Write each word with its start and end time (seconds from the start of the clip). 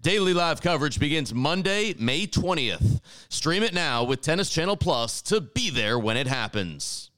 Daily 0.00 0.32
live 0.32 0.62
coverage 0.62 1.00
begins 1.00 1.34
Monday, 1.34 1.92
May 1.98 2.24
20th. 2.28 3.00
Stream 3.28 3.64
it 3.64 3.74
now 3.74 4.04
with 4.04 4.20
Tennis 4.20 4.48
Channel 4.48 4.76
Plus 4.76 5.20
to 5.22 5.40
be 5.40 5.70
there 5.70 5.98
when 5.98 6.16
it 6.16 6.28
happens. 6.28 7.10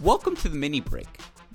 Welcome 0.00 0.36
to 0.36 0.48
the 0.48 0.56
mini 0.56 0.80
break, 0.80 1.08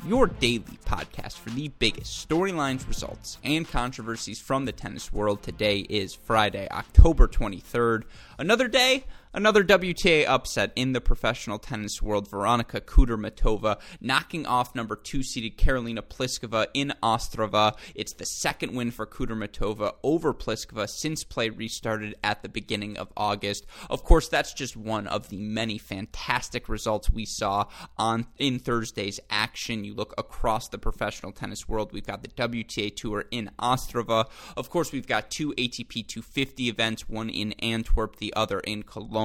your 0.08 0.28
daily 0.28 0.78
podcast 0.86 1.34
for 1.34 1.50
the 1.50 1.68
biggest 1.80 2.28
storylines, 2.28 2.88
results, 2.88 3.40
and 3.44 3.68
controversies 3.68 4.40
from 4.40 4.66
the 4.66 4.72
tennis 4.72 5.12
world. 5.12 5.42
Today 5.42 5.80
is 5.80 6.14
Friday, 6.14 6.68
October 6.70 7.28
23rd. 7.28 8.04
Another 8.38 8.68
day, 8.68 9.06
Another 9.36 9.66
WTA 9.66 10.26
upset 10.30 10.72
in 10.78 10.94
the 10.94 11.02
professional 11.02 11.60
tennis 11.60 12.02
world. 12.02 12.30
Veronika 12.30 12.80
Kudermetova 12.80 13.82
knocking 14.00 14.46
off 14.46 14.74
number 14.74 14.96
two 14.96 15.24
seeded 15.24 15.58
Karolina 15.58 16.00
Pliskova 16.00 16.68
in 16.74 16.94
Ostrava. 17.04 17.76
It's 17.96 18.14
the 18.14 18.26
second 18.26 18.74
win 18.74 18.92
for 18.92 19.06
Kudermetova 19.06 19.96
over 20.04 20.34
Pliskova 20.34 20.88
since 20.88 21.26
play 21.26 21.50
restarted 21.50 22.16
at 22.24 22.44
the 22.44 22.48
beginning 22.48 22.96
of 22.98 23.12
August. 23.18 23.66
Of 23.90 24.06
course, 24.06 24.30
that's 24.30 24.54
just 24.54 24.78
one 24.78 25.06
of 25.06 25.28
the 25.28 25.42
many 25.42 25.80
fantastic 25.80 26.70
results 26.70 27.10
we 27.10 27.26
saw 27.26 27.66
on 27.98 28.28
in 28.38 28.58
Thursday's 28.58 29.20
action. 29.30 29.84
You 29.84 29.96
look 29.96 30.14
across 30.18 30.70
the 30.70 30.78
professional 30.78 31.34
tennis 31.34 31.68
world. 31.68 31.92
We've 31.92 32.08
got 32.08 32.22
the 32.22 32.30
WTA 32.30 32.96
Tour 32.96 33.26
in 33.32 33.52
Ostrava. 33.60 34.30
Of 34.56 34.70
course, 34.70 34.94
we've 34.94 35.08
got 35.08 35.30
two 35.30 35.52
ATP 35.56 36.08
250 36.08 36.70
events, 36.70 37.10
one 37.10 37.30
in 37.30 37.52
Antwerp, 37.60 38.16
the 38.16 38.34
other 38.34 38.62
in 38.62 38.84
Cologne 38.84 39.25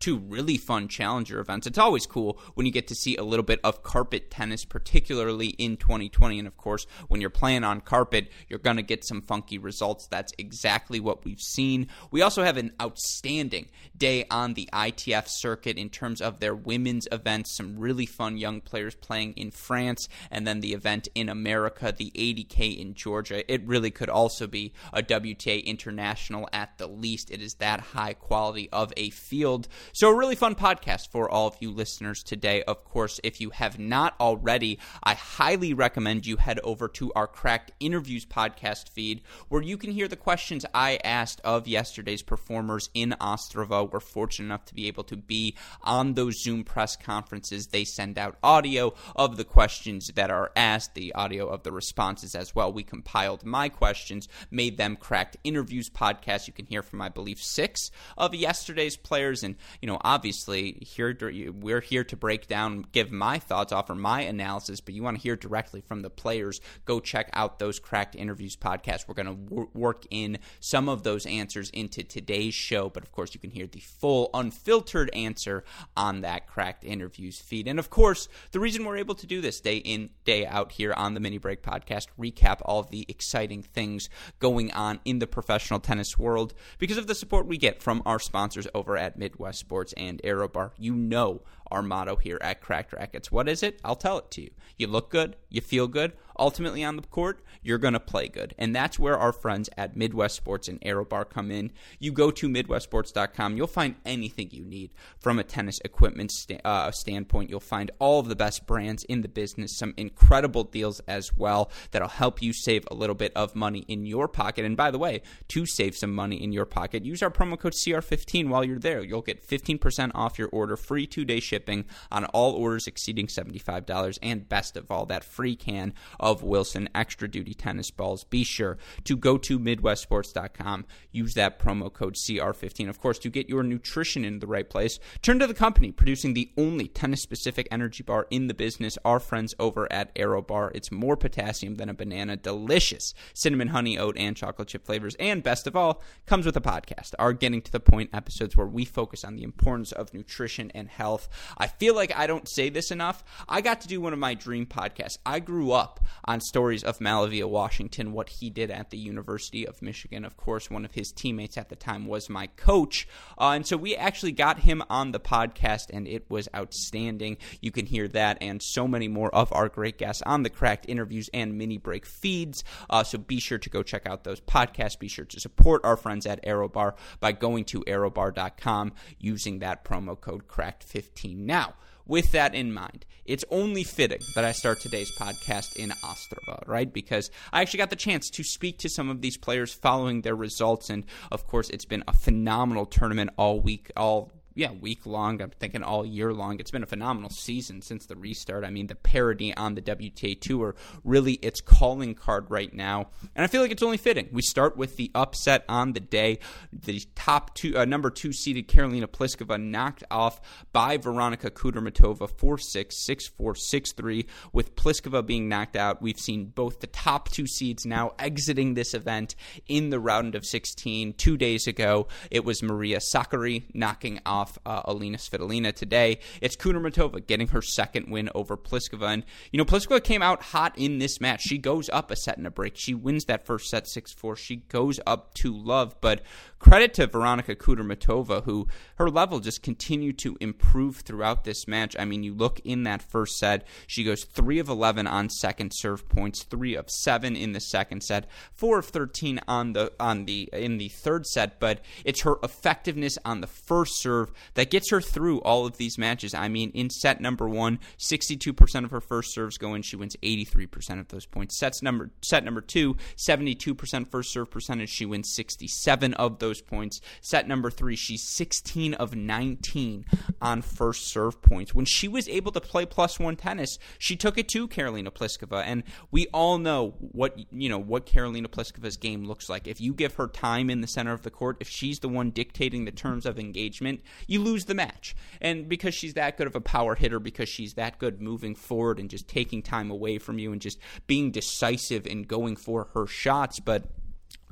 two 0.00 0.18
really 0.18 0.56
fun 0.56 0.88
challenger 0.88 1.40
events. 1.40 1.66
It's 1.66 1.78
always 1.78 2.06
cool 2.06 2.40
when 2.54 2.66
you 2.66 2.72
get 2.72 2.88
to 2.88 2.94
see 2.94 3.16
a 3.16 3.24
little 3.24 3.44
bit 3.44 3.60
of 3.64 3.82
carpet 3.82 4.30
tennis, 4.30 4.64
particularly 4.64 5.48
in 5.48 5.76
2020. 5.76 6.38
And 6.38 6.48
of 6.48 6.56
course, 6.56 6.86
when 7.08 7.20
you're 7.20 7.30
playing 7.30 7.64
on 7.64 7.80
carpet, 7.80 8.30
you're 8.48 8.58
going 8.58 8.76
to 8.76 8.82
get 8.82 9.04
some 9.04 9.22
funky 9.22 9.58
results. 9.58 10.06
That's 10.06 10.32
exactly 10.38 11.00
what 11.00 11.24
we've 11.24 11.40
seen. 11.40 11.88
We 12.10 12.22
also 12.22 12.42
have 12.42 12.56
an 12.56 12.72
outstanding 12.80 13.68
day 13.96 14.24
on 14.30 14.54
the 14.54 14.68
ITF 14.72 15.28
circuit 15.28 15.78
in 15.78 15.90
terms 15.90 16.20
of 16.20 16.40
their 16.40 16.54
women's 16.54 17.08
events. 17.10 17.56
Some 17.56 17.78
really 17.78 18.06
fun 18.06 18.36
young 18.36 18.60
players 18.60 18.94
playing 18.94 19.34
in 19.34 19.50
France, 19.50 20.08
and 20.30 20.46
then 20.46 20.60
the 20.60 20.72
event 20.72 21.08
in 21.14 21.28
America, 21.28 21.94
the 21.96 22.12
80K 22.14 22.78
in 22.78 22.94
Georgia. 22.94 23.50
It 23.52 23.66
really 23.66 23.90
could 23.90 24.08
also 24.08 24.46
be 24.46 24.72
a 24.92 25.02
WTA 25.02 25.64
International 25.64 26.48
at 26.52 26.78
the 26.78 26.86
least. 26.86 27.30
It 27.30 27.40
is 27.40 27.54
that 27.54 27.80
high 27.80 28.14
quality 28.14 28.68
of 28.70 28.92
a 28.96 29.10
field 29.10 29.37
field. 29.38 29.68
So, 29.92 30.10
a 30.10 30.16
really 30.16 30.34
fun 30.34 30.56
podcast 30.56 31.12
for 31.12 31.30
all 31.30 31.46
of 31.46 31.56
you 31.60 31.70
listeners 31.70 32.24
today. 32.24 32.64
Of 32.64 32.82
course, 32.82 33.20
if 33.22 33.40
you 33.40 33.50
have 33.50 33.78
not 33.78 34.16
already, 34.18 34.80
I 35.04 35.14
highly 35.14 35.72
recommend 35.74 36.26
you 36.26 36.38
head 36.38 36.58
over 36.64 36.88
to 36.88 37.12
our 37.14 37.28
Cracked 37.28 37.70
Interviews 37.78 38.26
podcast 38.26 38.88
feed 38.88 39.22
where 39.48 39.62
you 39.62 39.76
can 39.76 39.92
hear 39.92 40.08
the 40.08 40.16
questions 40.16 40.66
I 40.74 40.98
asked 41.04 41.40
of 41.44 41.68
yesterday's 41.68 42.22
performers 42.22 42.90
in 42.94 43.14
Ostrava. 43.20 43.88
We're 43.88 44.00
fortunate 44.00 44.46
enough 44.46 44.64
to 44.66 44.74
be 44.74 44.88
able 44.88 45.04
to 45.04 45.16
be 45.16 45.54
on 45.84 46.14
those 46.14 46.42
Zoom 46.42 46.64
press 46.64 46.96
conferences. 46.96 47.68
They 47.68 47.84
send 47.84 48.18
out 48.18 48.38
audio 48.42 48.92
of 49.14 49.36
the 49.36 49.44
questions 49.44 50.10
that 50.16 50.32
are 50.32 50.50
asked, 50.56 50.96
the 50.96 51.14
audio 51.14 51.46
of 51.46 51.62
the 51.62 51.70
responses 51.70 52.34
as 52.34 52.56
well. 52.56 52.72
We 52.72 52.82
compiled 52.82 53.44
my 53.44 53.68
questions, 53.68 54.26
made 54.50 54.78
them 54.78 54.96
Cracked 54.96 55.36
Interviews 55.44 55.88
podcast. 55.88 56.48
You 56.48 56.52
can 56.52 56.66
hear 56.66 56.82
from, 56.82 57.00
I 57.00 57.08
believe, 57.08 57.38
six 57.38 57.92
of 58.16 58.34
yesterday's 58.34 58.96
players 58.96 59.27
players. 59.28 59.42
And, 59.42 59.56
you 59.80 59.86
know, 59.86 59.98
obviously, 60.02 60.78
here 60.80 61.16
we're 61.54 61.80
here 61.80 62.04
to 62.04 62.16
break 62.16 62.46
down, 62.46 62.86
give 62.92 63.10
my 63.10 63.38
thoughts, 63.38 63.72
offer 63.72 63.94
my 63.94 64.22
analysis, 64.22 64.80
but 64.80 64.94
you 64.94 65.02
want 65.02 65.16
to 65.16 65.22
hear 65.22 65.36
directly 65.36 65.80
from 65.80 66.02
the 66.02 66.10
players, 66.10 66.60
go 66.84 67.00
check 67.00 67.28
out 67.32 67.58
those 67.58 67.78
Cracked 67.78 68.14
Interviews 68.14 68.56
podcast. 68.56 69.06
We're 69.06 69.14
going 69.14 69.48
to 69.48 69.68
work 69.74 70.04
in 70.10 70.38
some 70.60 70.88
of 70.88 71.02
those 71.02 71.26
answers 71.26 71.70
into 71.70 72.02
today's 72.02 72.54
show, 72.54 72.88
but 72.88 73.02
of 73.02 73.12
course, 73.12 73.34
you 73.34 73.40
can 73.40 73.50
hear 73.50 73.66
the 73.66 73.80
full, 73.80 74.30
unfiltered 74.34 75.10
answer 75.14 75.64
on 75.96 76.22
that 76.22 76.46
Cracked 76.46 76.84
Interviews 76.84 77.38
feed. 77.38 77.68
And 77.68 77.78
of 77.78 77.90
course, 77.90 78.28
the 78.52 78.60
reason 78.60 78.84
we're 78.84 78.96
able 78.96 79.14
to 79.16 79.26
do 79.26 79.40
this 79.40 79.60
day 79.60 79.76
in, 79.76 80.10
day 80.24 80.46
out 80.46 80.72
here 80.72 80.92
on 80.92 81.14
the 81.14 81.20
Mini 81.20 81.38
Break 81.38 81.62
podcast, 81.62 82.06
recap 82.18 82.60
all 82.64 82.82
the 82.82 83.04
exciting 83.08 83.62
things 83.62 84.08
going 84.38 84.72
on 84.72 85.00
in 85.04 85.18
the 85.18 85.26
professional 85.26 85.80
tennis 85.80 86.18
world 86.18 86.54
because 86.78 86.96
of 86.96 87.06
the 87.06 87.14
support 87.14 87.46
we 87.46 87.58
get 87.58 87.82
from 87.82 88.02
our 88.06 88.18
sponsors 88.18 88.66
over 88.74 88.96
at 88.96 89.07
Midwest 89.16 89.60
Sports 89.60 89.94
and 89.96 90.20
ArrowBar. 90.22 90.72
You 90.76 90.94
know 90.94 91.42
our 91.70 91.82
motto 91.82 92.16
here 92.16 92.38
at 92.40 92.60
Cracked 92.60 92.92
Racquets. 92.92 93.32
What 93.32 93.48
is 93.48 93.62
it? 93.62 93.80
I'll 93.84 93.96
tell 93.96 94.18
it 94.18 94.30
to 94.32 94.42
you. 94.42 94.50
You 94.76 94.86
look 94.86 95.10
good, 95.10 95.36
you 95.48 95.60
feel 95.60 95.88
good. 95.88 96.12
Ultimately, 96.38 96.84
on 96.84 96.94
the 96.94 97.02
court, 97.02 97.42
you're 97.62 97.78
going 97.78 97.94
to 97.94 98.00
play 98.00 98.28
good. 98.28 98.54
And 98.58 98.74
that's 98.74 98.96
where 98.96 99.18
our 99.18 99.32
friends 99.32 99.68
at 99.76 99.96
Midwest 99.96 100.36
Sports 100.36 100.68
and 100.68 100.80
ArrowBar 100.82 101.28
come 101.28 101.50
in. 101.50 101.72
You 101.98 102.12
go 102.12 102.30
to 102.30 102.48
MidwestSports.com, 102.48 103.56
you'll 103.56 103.66
find 103.66 103.96
anything 104.04 104.50
you 104.52 104.64
need 104.64 104.92
from 105.18 105.40
a 105.40 105.44
tennis 105.44 105.80
equipment 105.84 106.32
uh, 106.64 106.92
standpoint. 106.92 107.50
You'll 107.50 107.58
find 107.58 107.90
all 107.98 108.20
of 108.20 108.28
the 108.28 108.36
best 108.36 108.66
brands 108.66 109.02
in 109.04 109.22
the 109.22 109.28
business, 109.28 109.76
some 109.76 109.94
incredible 109.96 110.62
deals 110.62 111.00
as 111.08 111.36
well 111.36 111.70
that'll 111.90 112.08
help 112.08 112.40
you 112.40 112.52
save 112.52 112.86
a 112.88 112.94
little 112.94 113.16
bit 113.16 113.32
of 113.34 113.56
money 113.56 113.84
in 113.88 114.06
your 114.06 114.28
pocket. 114.28 114.64
And 114.64 114.76
by 114.76 114.92
the 114.92 114.98
way, 114.98 115.22
to 115.48 115.66
save 115.66 115.96
some 115.96 116.14
money 116.14 116.40
in 116.40 116.52
your 116.52 116.66
pocket, 116.66 117.04
use 117.04 117.22
our 117.22 117.30
promo 117.30 117.58
code 117.58 117.72
CR15 117.72 118.48
while 118.48 118.64
you're 118.64 118.78
there. 118.78 119.02
You'll 119.02 119.22
get 119.22 119.44
15% 119.46 120.12
off 120.14 120.38
your 120.38 120.48
order, 120.52 120.76
free 120.76 121.06
two 121.06 121.24
day 121.24 121.40
shipping 121.40 121.57
shipping 121.58 121.84
on 122.12 122.24
all 122.26 122.52
orders 122.52 122.86
exceeding 122.86 123.26
$75, 123.26 124.18
and 124.22 124.48
best 124.48 124.76
of 124.76 124.90
all, 124.92 125.06
that 125.06 125.24
free 125.24 125.56
can 125.56 125.92
of 126.20 126.44
Wilson 126.44 126.88
Extra 126.94 127.28
Duty 127.28 127.52
tennis 127.52 127.90
balls. 127.90 128.22
Be 128.22 128.44
sure 128.44 128.78
to 129.02 129.16
go 129.16 129.36
to 129.38 129.58
MidwestSports.com, 129.58 130.86
use 131.10 131.34
that 131.34 131.58
promo 131.58 131.92
code 131.92 132.14
CR15, 132.14 132.88
of 132.88 133.00
course, 133.00 133.18
to 133.18 133.28
get 133.28 133.48
your 133.48 133.64
nutrition 133.64 134.24
in 134.24 134.38
the 134.38 134.46
right 134.46 134.70
place. 134.70 135.00
Turn 135.20 135.40
to 135.40 135.48
the 135.48 135.54
company 135.54 135.90
producing 135.90 136.34
the 136.34 136.52
only 136.56 136.86
tennis 136.86 137.22
specific 137.22 137.66
energy 137.72 138.04
bar 138.04 138.28
in 138.30 138.46
the 138.46 138.54
business, 138.54 138.96
our 139.04 139.18
friends 139.18 139.54
over 139.58 139.92
at 139.92 140.12
Arrow 140.14 140.42
Bar. 140.42 140.70
It's 140.76 140.92
more 140.92 141.16
potassium 141.16 141.74
than 141.74 141.88
a 141.88 141.94
banana, 141.94 142.36
delicious 142.36 143.14
cinnamon, 143.34 143.68
honey, 143.68 143.98
oat, 143.98 144.16
and 144.16 144.36
chocolate 144.36 144.68
chip 144.68 144.86
flavors, 144.86 145.16
and 145.18 145.42
best 145.42 145.66
of 145.66 145.74
all, 145.74 146.02
comes 146.24 146.46
with 146.46 146.56
a 146.56 146.60
podcast. 146.60 147.14
Our 147.18 147.32
Getting 147.32 147.62
to 147.62 147.72
the 147.72 147.80
Point 147.80 148.10
episodes 148.12 148.56
where 148.56 148.66
we 148.66 148.84
focus 148.84 149.24
on 149.24 149.34
the 149.34 149.42
importance 149.42 149.90
of 149.90 150.14
nutrition 150.14 150.70
and 150.74 150.88
health. 150.88 151.28
I 151.56 151.66
feel 151.66 151.94
like 151.94 152.16
I 152.16 152.26
don't 152.26 152.48
say 152.48 152.68
this 152.68 152.90
enough. 152.90 153.24
I 153.48 153.60
got 153.60 153.80
to 153.82 153.88
do 153.88 154.00
one 154.00 154.12
of 154.12 154.18
my 154.18 154.34
dream 154.34 154.66
podcasts. 154.66 155.18
I 155.24 155.40
grew 155.40 155.72
up 155.72 156.00
on 156.24 156.40
stories 156.40 156.84
of 156.84 156.98
MaliVai 156.98 157.44
Washington, 157.44 158.12
what 158.12 158.28
he 158.28 158.50
did 158.50 158.70
at 158.70 158.90
the 158.90 158.98
University 158.98 159.66
of 159.66 159.80
Michigan. 159.80 160.24
Of 160.24 160.36
course, 160.36 160.70
one 160.70 160.84
of 160.84 160.92
his 160.92 161.12
teammates 161.12 161.56
at 161.56 161.68
the 161.68 161.76
time 161.76 162.06
was 162.06 162.28
my 162.28 162.48
coach. 162.48 163.08
Uh, 163.38 163.50
and 163.50 163.66
so 163.66 163.76
we 163.76 163.96
actually 163.96 164.32
got 164.32 164.60
him 164.60 164.82
on 164.90 165.12
the 165.12 165.20
podcast, 165.20 165.86
and 165.90 166.06
it 166.06 166.28
was 166.30 166.48
outstanding. 166.54 167.36
You 167.60 167.70
can 167.70 167.86
hear 167.86 168.08
that 168.08 168.38
and 168.40 168.62
so 168.62 168.86
many 168.88 169.08
more 169.08 169.34
of 169.34 169.52
our 169.52 169.68
great 169.68 169.98
guests 169.98 170.22
on 170.26 170.42
the 170.42 170.50
Cracked 170.50 170.86
interviews 170.88 171.30
and 171.32 171.56
mini 171.56 171.78
break 171.78 172.04
feeds. 172.04 172.64
Uh, 172.90 173.04
so 173.04 173.18
be 173.18 173.40
sure 173.40 173.58
to 173.58 173.70
go 173.70 173.82
check 173.82 174.06
out 174.06 174.24
those 174.24 174.40
podcasts. 174.40 174.98
Be 174.98 175.08
sure 175.08 175.24
to 175.24 175.40
support 175.40 175.84
our 175.84 175.96
friends 175.96 176.26
at 176.26 176.44
ArrowBar 176.44 176.94
by 177.20 177.32
going 177.32 177.64
to 177.66 177.82
arrowbar.com 177.82 178.92
using 179.18 179.60
that 179.60 179.84
promo 179.84 180.20
code 180.20 180.48
CRACKED15. 180.48 181.37
Now, 181.46 181.74
with 182.06 182.32
that 182.32 182.54
in 182.54 182.72
mind, 182.72 183.04
it's 183.24 183.44
only 183.50 183.84
fitting 183.84 184.20
that 184.34 184.44
I 184.44 184.52
start 184.52 184.80
today's 184.80 185.10
podcast 185.18 185.76
in 185.76 185.90
Ostrava, 186.02 186.66
right? 186.66 186.90
Because 186.90 187.30
I 187.52 187.60
actually 187.60 187.78
got 187.78 187.90
the 187.90 187.96
chance 187.96 188.30
to 188.30 188.42
speak 188.42 188.78
to 188.78 188.88
some 188.88 189.10
of 189.10 189.20
these 189.20 189.36
players 189.36 189.74
following 189.74 190.22
their 190.22 190.34
results. 190.34 190.88
And 190.88 191.04
of 191.30 191.46
course, 191.46 191.68
it's 191.68 191.84
been 191.84 192.02
a 192.08 192.14
phenomenal 192.14 192.86
tournament 192.86 193.30
all 193.36 193.60
week, 193.60 193.92
all 193.96 194.32
yeah, 194.58 194.72
week 194.72 195.06
long. 195.06 195.40
I'm 195.40 195.50
thinking 195.50 195.84
all 195.84 196.04
year 196.04 196.32
long. 196.32 196.58
It's 196.58 196.72
been 196.72 196.82
a 196.82 196.86
phenomenal 196.86 197.30
season 197.30 197.80
since 197.80 198.06
the 198.06 198.16
restart. 198.16 198.64
I 198.64 198.70
mean, 198.70 198.88
the 198.88 198.96
parity 198.96 199.54
on 199.54 199.76
the 199.76 199.80
WTA 199.80 200.40
Tour 200.40 200.74
really 201.04 201.34
its 201.34 201.60
calling 201.60 202.16
card 202.16 202.50
right 202.50 202.74
now, 202.74 203.06
and 203.36 203.44
I 203.44 203.46
feel 203.46 203.62
like 203.62 203.70
it's 203.70 203.84
only 203.84 203.98
fitting. 203.98 204.28
We 204.32 204.42
start 204.42 204.76
with 204.76 204.96
the 204.96 205.12
upset 205.14 205.64
on 205.68 205.92
the 205.92 206.00
day. 206.00 206.40
The 206.72 207.00
top 207.14 207.54
two, 207.54 207.78
uh, 207.78 207.84
number 207.84 208.10
two 208.10 208.32
seeded 208.32 208.66
Karolina 208.66 209.06
Pliskova 209.06 209.62
knocked 209.62 210.02
off 210.10 210.40
by 210.72 210.96
Veronika 210.96 211.52
Kudermetova 211.52 212.28
4 212.28 212.58
6, 212.58 213.06
6 213.06 213.28
4, 213.28 213.54
6 213.54 213.92
3. 213.92 214.26
With 214.52 214.74
Pliskova 214.74 215.24
being 215.24 215.48
knocked 215.48 215.76
out, 215.76 216.02
we've 216.02 216.18
seen 216.18 216.46
both 216.46 216.80
the 216.80 216.88
top 216.88 217.28
two 217.28 217.46
seeds 217.46 217.86
now 217.86 218.10
exiting 218.18 218.74
this 218.74 218.92
event 218.92 219.36
in 219.68 219.90
the 219.90 220.00
round 220.00 220.34
of 220.34 220.44
16. 220.44 221.12
Two 221.12 221.36
days 221.36 221.68
ago, 221.68 222.08
it 222.32 222.44
was 222.44 222.60
Maria 222.60 222.98
Sakkari 222.98 223.62
knocking 223.72 224.18
off 224.26 224.47
uh, 224.64 224.82
Alina 224.84 225.18
Svitolina. 225.18 225.74
Today, 225.74 226.20
it's 226.40 226.56
Kudermetova 226.56 227.26
getting 227.26 227.48
her 227.48 227.62
second 227.62 228.10
win 228.10 228.30
over 228.34 228.56
Pliskova. 228.56 229.12
And, 229.12 229.24
you 229.52 229.58
know, 229.58 229.64
Pliskova 229.64 230.02
came 230.02 230.22
out 230.22 230.42
hot 230.42 230.72
in 230.76 230.98
this 230.98 231.20
match. 231.20 231.42
She 231.42 231.58
goes 231.58 231.88
up 231.90 232.10
a 232.10 232.16
set 232.16 232.38
and 232.38 232.46
a 232.46 232.50
break. 232.50 232.74
She 232.76 232.94
wins 232.94 233.24
that 233.26 233.44
first 233.44 233.68
set 233.68 233.86
6 233.86 234.12
4. 234.12 234.36
She 234.36 234.56
goes 234.56 235.00
up 235.06 235.34
to 235.34 235.52
love. 235.52 235.96
But 236.00 236.22
credit 236.58 236.94
to 236.94 237.06
Veronika 237.06 237.54
Kudermetova, 237.54 238.44
who 238.44 238.68
her 238.96 239.08
level 239.08 239.40
just 239.40 239.62
continued 239.62 240.18
to 240.18 240.36
improve 240.40 240.98
throughout 240.98 241.44
this 241.44 241.68
match. 241.68 241.96
I 241.98 242.04
mean, 242.04 242.22
you 242.22 242.34
look 242.34 242.60
in 242.60 242.82
that 242.84 243.02
first 243.02 243.38
set, 243.38 243.66
she 243.86 244.04
goes 244.04 244.24
3 244.24 244.58
of 244.58 244.68
11 244.68 245.06
on 245.06 245.30
second 245.30 245.72
serve 245.74 246.08
points, 246.08 246.42
3 246.44 246.74
of 246.74 246.90
7 246.90 247.36
in 247.36 247.52
the 247.52 247.60
second 247.60 248.02
set, 248.02 248.26
4 248.52 248.80
of 248.80 248.86
13 248.86 249.40
on 249.46 249.72
the 249.72 249.92
on 250.00 250.24
the 250.24 250.48
in 250.52 250.78
the 250.78 250.88
third 250.88 251.26
set, 251.26 251.60
but 251.60 251.80
it's 252.04 252.22
her 252.22 252.36
effectiveness 252.42 253.18
on 253.24 253.40
the 253.40 253.46
first 253.46 254.00
serve 254.00 254.30
that 254.54 254.70
gets 254.70 254.90
her 254.90 255.00
through 255.00 255.40
all 255.40 255.66
of 255.66 255.76
these 255.76 255.98
matches. 255.98 256.34
I 256.34 256.48
mean, 256.48 256.70
in 256.74 256.90
set 256.90 257.20
number 257.20 257.48
1, 257.48 257.78
62% 257.98 258.84
of 258.84 258.90
her 258.90 259.00
first 259.00 259.32
serves 259.32 259.58
go 259.58 259.74
in, 259.74 259.82
she 259.82 259.96
wins 259.96 260.16
83% 260.22 261.00
of 261.00 261.08
those 261.08 261.26
points. 261.26 261.58
Sets 261.58 261.82
number 261.82 262.10
set 262.22 262.44
number 262.44 262.60
2, 262.60 262.96
72% 263.16 264.08
first 264.08 264.32
serve 264.32 264.50
percentage, 264.50 264.90
she 264.90 265.06
wins 265.06 265.32
67 265.34 266.14
of 266.14 266.38
those 266.38 266.47
points. 266.66 267.00
Set 267.20 267.46
number 267.46 267.70
3, 267.70 267.96
she's 267.96 268.22
16 268.22 268.94
of 268.94 269.14
19 269.14 270.04
on 270.40 270.62
first 270.62 271.06
serve 271.08 271.40
points. 271.42 271.74
When 271.74 271.84
she 271.84 272.08
was 272.08 272.28
able 272.28 272.52
to 272.52 272.60
play 272.60 272.86
plus 272.86 273.18
1 273.18 273.36
tennis, 273.36 273.78
she 273.98 274.16
took 274.16 274.38
it 274.38 274.48
to 274.48 274.68
Karolina 274.68 275.10
Pliskova 275.10 275.62
and 275.64 275.82
we 276.10 276.26
all 276.28 276.58
know 276.58 276.94
what 276.98 277.38
you 277.52 277.68
know 277.68 277.78
what 277.78 278.06
Karolina 278.06 278.46
Pliskova's 278.46 278.96
game 278.96 279.24
looks 279.24 279.48
like. 279.48 279.66
If 279.66 279.80
you 279.80 279.92
give 279.92 280.14
her 280.14 280.28
time 280.28 280.70
in 280.70 280.80
the 280.80 280.86
center 280.86 281.12
of 281.12 281.22
the 281.22 281.30
court, 281.30 281.58
if 281.60 281.68
she's 281.68 282.00
the 282.00 282.08
one 282.08 282.30
dictating 282.30 282.84
the 282.84 282.90
terms 282.90 283.26
of 283.26 283.38
engagement, 283.38 284.00
you 284.26 284.40
lose 284.40 284.64
the 284.64 284.74
match. 284.74 285.14
And 285.40 285.68
because 285.68 285.94
she's 285.94 286.14
that 286.14 286.36
good 286.36 286.46
of 286.46 286.56
a 286.56 286.60
power 286.60 286.94
hitter, 286.94 287.20
because 287.20 287.48
she's 287.48 287.74
that 287.74 287.98
good 287.98 288.20
moving 288.20 288.54
forward 288.54 288.98
and 288.98 289.10
just 289.10 289.28
taking 289.28 289.62
time 289.62 289.90
away 289.90 290.18
from 290.18 290.38
you 290.38 290.52
and 290.52 290.60
just 290.60 290.78
being 291.06 291.30
decisive 291.30 292.06
and 292.06 292.26
going 292.26 292.56
for 292.56 292.88
her 292.94 293.06
shots, 293.06 293.60
but 293.60 293.84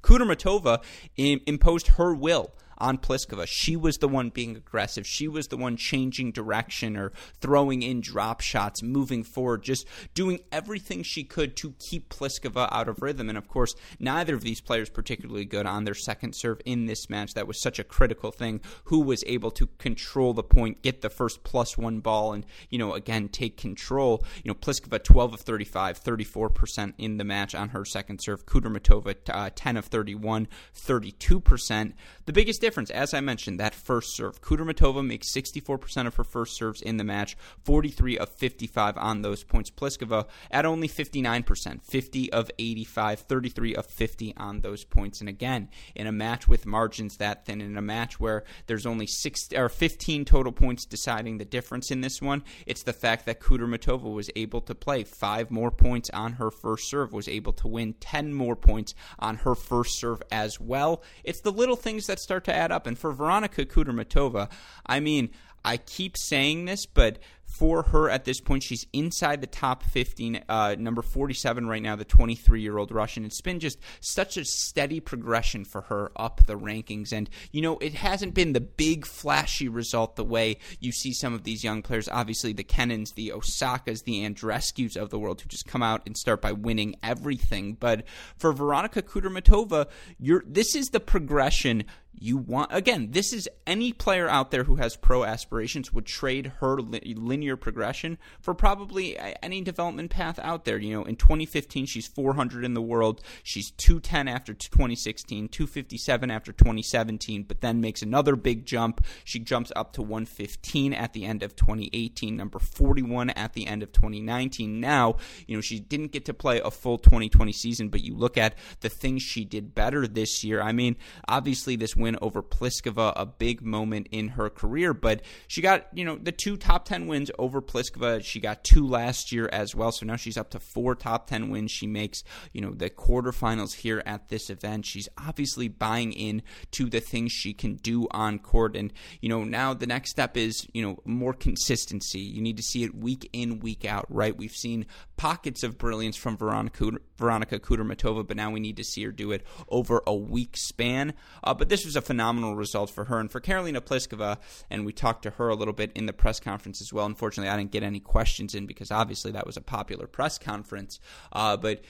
Kudermetova 0.06 0.82
imposed 1.16 1.88
her 1.98 2.14
will 2.14 2.52
on 2.78 2.98
Pliskova. 2.98 3.46
She 3.46 3.76
was 3.76 3.98
the 3.98 4.08
one 4.08 4.30
being 4.30 4.56
aggressive. 4.56 5.06
She 5.06 5.28
was 5.28 5.48
the 5.48 5.56
one 5.56 5.76
changing 5.76 6.32
direction 6.32 6.96
or 6.96 7.12
throwing 7.40 7.82
in 7.82 8.00
drop 8.00 8.40
shots, 8.40 8.82
moving 8.82 9.22
forward, 9.22 9.62
just 9.62 9.86
doing 10.14 10.40
everything 10.52 11.02
she 11.02 11.24
could 11.24 11.56
to 11.56 11.74
keep 11.78 12.08
Pliskova 12.08 12.68
out 12.70 12.88
of 12.88 13.02
rhythm. 13.02 13.28
And 13.28 13.38
of 13.38 13.48
course, 13.48 13.74
neither 13.98 14.34
of 14.34 14.42
these 14.42 14.60
players 14.60 14.90
particularly 14.90 15.44
good 15.44 15.66
on 15.66 15.84
their 15.84 15.94
second 15.94 16.34
serve 16.34 16.60
in 16.64 16.86
this 16.86 17.08
match. 17.10 17.34
That 17.34 17.46
was 17.46 17.60
such 17.60 17.78
a 17.78 17.84
critical 17.84 18.30
thing. 18.30 18.60
Who 18.84 19.00
was 19.00 19.24
able 19.26 19.50
to 19.52 19.66
control 19.78 20.32
the 20.32 20.42
point, 20.42 20.82
get 20.82 21.00
the 21.00 21.10
first 21.10 21.44
plus 21.44 21.76
one 21.76 22.00
ball, 22.00 22.32
and, 22.32 22.46
you 22.70 22.78
know, 22.78 22.94
again, 22.94 23.28
take 23.28 23.56
control. 23.56 24.24
You 24.42 24.50
know, 24.50 24.54
Pliskova 24.54 25.02
12 25.02 25.34
of 25.34 25.40
35, 25.40 26.02
34% 26.02 26.94
in 26.98 27.16
the 27.16 27.24
match 27.24 27.54
on 27.54 27.70
her 27.70 27.84
second 27.84 28.20
serve. 28.20 28.46
Kudermetova 28.46 29.16
uh, 29.28 29.50
10 29.54 29.76
of 29.76 29.86
31, 29.86 30.48
32%. 30.74 31.92
The 32.26 32.32
biggest 32.32 32.64
difference, 32.66 32.90
as 32.90 33.14
I 33.14 33.20
mentioned, 33.20 33.60
that 33.60 33.76
first 33.76 34.16
serve. 34.16 34.42
Kudermetova 34.42 35.06
makes 35.06 35.32
64% 35.32 36.08
of 36.08 36.16
her 36.16 36.24
first 36.24 36.56
serves 36.56 36.82
in 36.82 36.96
the 36.96 37.04
match, 37.04 37.36
43 37.64 38.18
of 38.18 38.28
55 38.28 38.98
on 38.98 39.22
those 39.22 39.44
points. 39.44 39.70
Pliskova 39.70 40.26
at 40.50 40.66
only 40.66 40.88
59%, 40.88 41.84
50 41.84 42.32
of 42.32 42.50
85, 42.58 43.20
33 43.20 43.76
of 43.76 43.86
50 43.86 44.34
on 44.36 44.62
those 44.62 44.82
points. 44.82 45.20
And 45.20 45.28
again, 45.28 45.68
in 45.94 46.08
a 46.08 46.12
match 46.12 46.48
with 46.48 46.66
margins 46.66 47.18
that 47.18 47.46
thin, 47.46 47.60
in 47.60 47.76
a 47.76 47.82
match 47.82 48.18
where 48.18 48.42
there's 48.66 48.84
only 48.84 49.06
six 49.06 49.48
or 49.54 49.68
15 49.68 50.24
total 50.24 50.50
points 50.50 50.84
deciding 50.86 51.38
the 51.38 51.44
difference 51.44 51.92
in 51.92 52.00
this 52.00 52.20
one, 52.20 52.42
it's 52.66 52.82
the 52.82 52.92
fact 52.92 53.26
that 53.26 53.38
Kudermetova 53.38 54.12
was 54.12 54.28
able 54.34 54.60
to 54.62 54.74
play 54.74 55.04
five 55.04 55.52
more 55.52 55.70
points 55.70 56.10
on 56.10 56.32
her 56.32 56.50
first 56.50 56.90
serve, 56.90 57.12
was 57.12 57.28
able 57.28 57.52
to 57.52 57.68
win 57.68 57.94
10 58.00 58.34
more 58.34 58.56
points 58.56 58.92
on 59.20 59.36
her 59.36 59.54
first 59.54 60.00
serve 60.00 60.20
as 60.32 60.58
well. 60.58 61.04
It's 61.22 61.42
the 61.42 61.52
little 61.52 61.76
things 61.76 62.08
that 62.08 62.18
start 62.18 62.42
to 62.46 62.55
add 62.56 62.72
up. 62.72 62.86
And 62.86 62.98
for 62.98 63.12
Veronika 63.12 63.64
Kudermetova, 63.64 64.50
I 64.84 65.00
mean, 65.00 65.30
I 65.64 65.76
keep 65.76 66.16
saying 66.16 66.64
this, 66.64 66.86
but 66.86 67.18
for 67.46 67.84
her 67.84 68.10
at 68.10 68.24
this 68.24 68.40
point, 68.40 68.62
she's 68.62 68.86
inside 68.92 69.40
the 69.40 69.46
top 69.46 69.82
15, 69.82 70.44
uh, 70.48 70.76
number 70.78 71.00
47 71.00 71.66
right 71.66 71.80
now, 71.80 71.96
the 71.96 72.04
23 72.04 72.60
year 72.60 72.76
old 72.76 72.92
Russian. 72.92 73.24
It's 73.24 73.40
been 73.40 73.60
just 73.60 73.78
such 74.00 74.36
a 74.36 74.44
steady 74.44 75.00
progression 75.00 75.64
for 75.64 75.82
her 75.82 76.10
up 76.16 76.44
the 76.46 76.58
rankings. 76.58 77.12
And, 77.12 77.30
you 77.52 77.62
know, 77.62 77.78
it 77.78 77.94
hasn't 77.94 78.34
been 78.34 78.52
the 78.52 78.60
big, 78.60 79.06
flashy 79.06 79.68
result 79.68 80.16
the 80.16 80.24
way 80.24 80.58
you 80.80 80.92
see 80.92 81.12
some 81.12 81.32
of 81.32 81.44
these 81.44 81.64
young 81.64 81.82
players. 81.82 82.08
Obviously, 82.08 82.52
the 82.52 82.64
Kenins, 82.64 83.14
the 83.14 83.32
Osakas, 83.34 84.04
the 84.04 84.24
Andreescus 84.24 84.96
of 84.96 85.10
the 85.10 85.18
world 85.18 85.40
who 85.40 85.48
just 85.48 85.66
come 85.66 85.82
out 85.82 86.02
and 86.04 86.16
start 86.16 86.42
by 86.42 86.52
winning 86.52 86.96
everything. 87.02 87.74
But 87.74 88.04
for 88.36 88.52
Veronika 88.52 89.02
Kudermetova, 89.02 89.86
you're, 90.18 90.44
this 90.46 90.74
is 90.74 90.88
the 90.88 91.00
progression 91.00 91.84
you 92.18 92.36
want 92.36 92.72
again 92.72 93.08
this 93.10 93.32
is 93.32 93.48
any 93.66 93.92
player 93.92 94.28
out 94.28 94.50
there 94.50 94.64
who 94.64 94.76
has 94.76 94.96
pro 94.96 95.24
aspirations 95.24 95.92
would 95.92 96.06
trade 96.06 96.52
her 96.60 96.80
li- 96.80 97.14
linear 97.36 97.56
progression 97.56 98.16
for 98.40 98.54
probably 98.54 99.18
any 99.42 99.60
development 99.60 100.10
path 100.10 100.38
out 100.38 100.64
there. 100.64 100.78
You 100.78 100.96
know 100.96 101.04
in 101.04 101.16
2015 101.16 101.84
she's 101.86 102.06
400 102.06 102.64
in 102.64 102.72
the 102.72 102.80
world. 102.80 103.20
She's 103.42 103.70
210 103.72 104.28
after 104.28 104.54
2016 104.54 105.48
257 105.48 106.30
after 106.30 106.52
2017 106.52 107.42
but 107.42 107.60
then 107.60 107.80
makes 107.80 108.00
another 108.00 108.36
big 108.36 108.64
jump. 108.64 109.04
She 109.24 109.38
jumps 109.38 109.70
up 109.76 109.92
to 109.94 110.02
115 110.02 110.94
at 110.94 111.12
the 111.12 111.26
end 111.26 111.42
of 111.42 111.54
2018 111.54 112.36
number 112.36 112.58
41 112.58 113.30
at 113.30 113.52
the 113.52 113.66
end 113.66 113.82
of 113.82 113.92
2019 113.92 114.80
now 114.80 115.16
you 115.46 115.56
know 115.56 115.60
she 115.60 115.78
didn't 115.78 116.12
get 116.12 116.24
to 116.24 116.34
play 116.34 116.60
a 116.60 116.70
full 116.70 116.98
2020 116.98 117.52
season 117.52 117.88
but 117.88 118.02
you 118.02 118.16
look 118.16 118.38
at 118.38 118.54
the 118.80 118.88
things 118.88 119.22
she 119.22 119.44
did 119.44 119.74
better 119.74 120.06
this 120.06 120.42
year. 120.42 120.62
I 120.62 120.72
mean 120.72 120.96
obviously 121.28 121.76
this 121.76 121.94
win 121.94 122.16
over 122.22 122.42
Pliskova, 122.42 123.12
a 123.14 123.26
big 123.26 123.62
moment 123.62 124.08
in 124.10 124.28
her 124.28 124.48
career. 124.48 124.94
But 124.94 125.22
she 125.48 125.60
got, 125.60 125.86
you 125.92 126.04
know, 126.04 126.16
the 126.16 126.32
two 126.32 126.56
top 126.56 126.84
10 126.84 127.06
wins 127.06 127.25
over 127.38 127.62
Pliskova. 127.62 128.24
She 128.24 128.40
got 128.40 128.64
two 128.64 128.86
last 128.86 129.32
year 129.32 129.48
as 129.52 129.74
well. 129.74 129.92
So 129.92 130.06
now 130.06 130.16
she's 130.16 130.36
up 130.36 130.50
to 130.50 130.60
four 130.60 130.94
top 130.94 131.26
10 131.26 131.50
wins. 131.50 131.70
She 131.70 131.86
makes, 131.86 132.22
you 132.52 132.60
know, 132.60 132.72
the 132.72 132.90
quarterfinals 132.90 133.74
here 133.74 134.02
at 134.06 134.28
this 134.28 134.50
event. 134.50 134.86
She's 134.86 135.08
obviously 135.18 135.68
buying 135.68 136.12
in 136.12 136.42
to 136.72 136.86
the 136.86 137.00
things 137.00 137.32
she 137.32 137.52
can 137.52 137.76
do 137.76 138.06
on 138.10 138.38
court. 138.38 138.76
And, 138.76 138.92
you 139.20 139.28
know, 139.28 139.44
now 139.44 139.74
the 139.74 139.86
next 139.86 140.10
step 140.10 140.36
is, 140.36 140.66
you 140.72 140.82
know, 140.82 140.98
more 141.04 141.32
consistency. 141.32 142.20
You 142.20 142.40
need 142.40 142.56
to 142.56 142.62
see 142.62 142.84
it 142.84 142.94
week 142.94 143.28
in, 143.32 143.60
week 143.60 143.84
out, 143.84 144.06
right? 144.08 144.36
We've 144.36 144.50
seen 144.50 144.86
pockets 145.16 145.62
of 145.62 145.78
brilliance 145.78 146.16
from 146.16 146.36
Veronica, 146.36 146.92
Veronika 147.16 147.58
Kudermetova, 147.58 148.26
but 148.26 148.36
now 148.36 148.50
we 148.50 148.60
need 148.60 148.76
to 148.76 148.84
see 148.84 149.04
her 149.04 149.12
do 149.12 149.32
it 149.32 149.44
over 149.68 150.02
a 150.06 150.14
week 150.14 150.56
span. 150.56 151.14
Uh, 151.42 151.54
but 151.54 151.68
this 151.68 151.84
was 151.84 151.96
a 151.96 152.02
phenomenal 152.02 152.54
result 152.54 152.90
for 152.90 153.04
her 153.06 153.18
and 153.18 153.30
for 153.30 153.40
Karolina 153.40 153.80
Pliskova. 153.80 154.38
And 154.70 154.84
we 154.84 154.92
talked 154.92 155.22
to 155.22 155.30
her 155.30 155.48
a 155.48 155.54
little 155.54 155.74
bit 155.74 155.92
in 155.94 156.06
the 156.06 156.12
press 156.12 156.40
conference 156.40 156.80
as 156.80 156.92
well. 156.92 157.06
Unfortunately, 157.06 157.50
I 157.50 157.56
didn't 157.56 157.72
get 157.72 157.82
any 157.82 158.00
questions 158.00 158.54
in 158.54 158.66
because 158.66 158.90
obviously 158.90 159.32
that 159.32 159.46
was 159.46 159.56
a 159.56 159.62
popular 159.62 160.06
press 160.06 160.38
conference. 160.38 161.00
Uh, 161.32 161.56
but 161.56 161.82